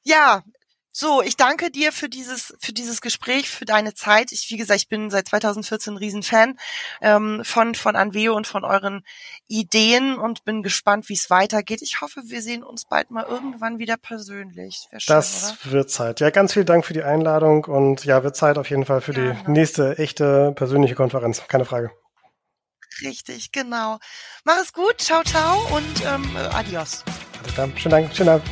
Ja, 0.04 0.44
so, 0.96 1.24
ich 1.24 1.38
danke 1.38 1.72
dir 1.72 1.92
für 1.92 2.08
dieses, 2.08 2.54
für 2.60 2.72
dieses 2.72 3.02
Gespräch, 3.02 3.50
für 3.50 3.66
deine 3.66 3.96
Zeit. 3.96 4.32
Ich, 4.32 4.52
wie 4.52 4.58
gesagt, 4.58 4.80
ich 4.80 4.88
bin 4.88 5.10
seit 5.10 5.28
2014 5.28 5.94
ein 5.94 5.98
Riesenfan 5.98 6.60
ähm, 7.02 7.42
von, 7.44 7.74
von 7.74 7.96
Anveo 7.96 8.36
und 8.36 8.46
von 8.46 8.64
euren 8.64 9.04
Ideen 9.48 10.20
und 10.20 10.46
bin 10.46 10.62
gespannt, 10.62 11.10
wie 11.10 11.16
es 11.16 11.32
weitergeht. 11.32 11.82
Ich 11.82 12.02
hoffe, 12.02 12.22
wir 12.26 12.44
sehen 12.44 12.62
uns 12.62 12.86
bald 12.86 13.10
mal 13.10 13.26
irgendwann 13.26 13.80
wieder 13.80 13.98
persönlich. 13.98 14.88
Schön, 14.92 15.00
das 15.08 15.58
oder? 15.64 15.72
wird 15.72 15.90
Zeit. 15.90 16.20
Ja, 16.20 16.30
ganz 16.30 16.54
vielen 16.54 16.68
Dank 16.68 16.86
für 16.86 16.94
die 16.94 17.04
Einladung 17.04 17.66
und 17.66 18.06
ja, 18.06 18.24
wird 18.24 18.36
Zeit 18.36 18.60
auf 18.60 18.70
jeden 18.70 18.86
Fall 18.86 19.02
für 19.02 19.14
ja, 19.14 19.34
die 19.34 19.52
nächste 19.52 19.98
echte 19.98 20.54
persönliche 20.56 20.94
Konferenz. 20.94 21.42
Keine 21.48 21.66
Frage. 21.66 21.90
Richtig, 23.02 23.52
genau. 23.52 23.98
Mach 24.44 24.58
es 24.62 24.72
gut, 24.72 25.02
ciao, 25.02 25.24
ciao 25.24 25.58
und 25.76 26.06
ähm, 26.06 26.38
adios. 26.52 27.04
Alles 27.42 27.54
klar. 27.56 27.70
Schönen 27.76 27.92
Dank, 27.92 28.16
schönen 28.16 28.30
Abend. 28.30 28.48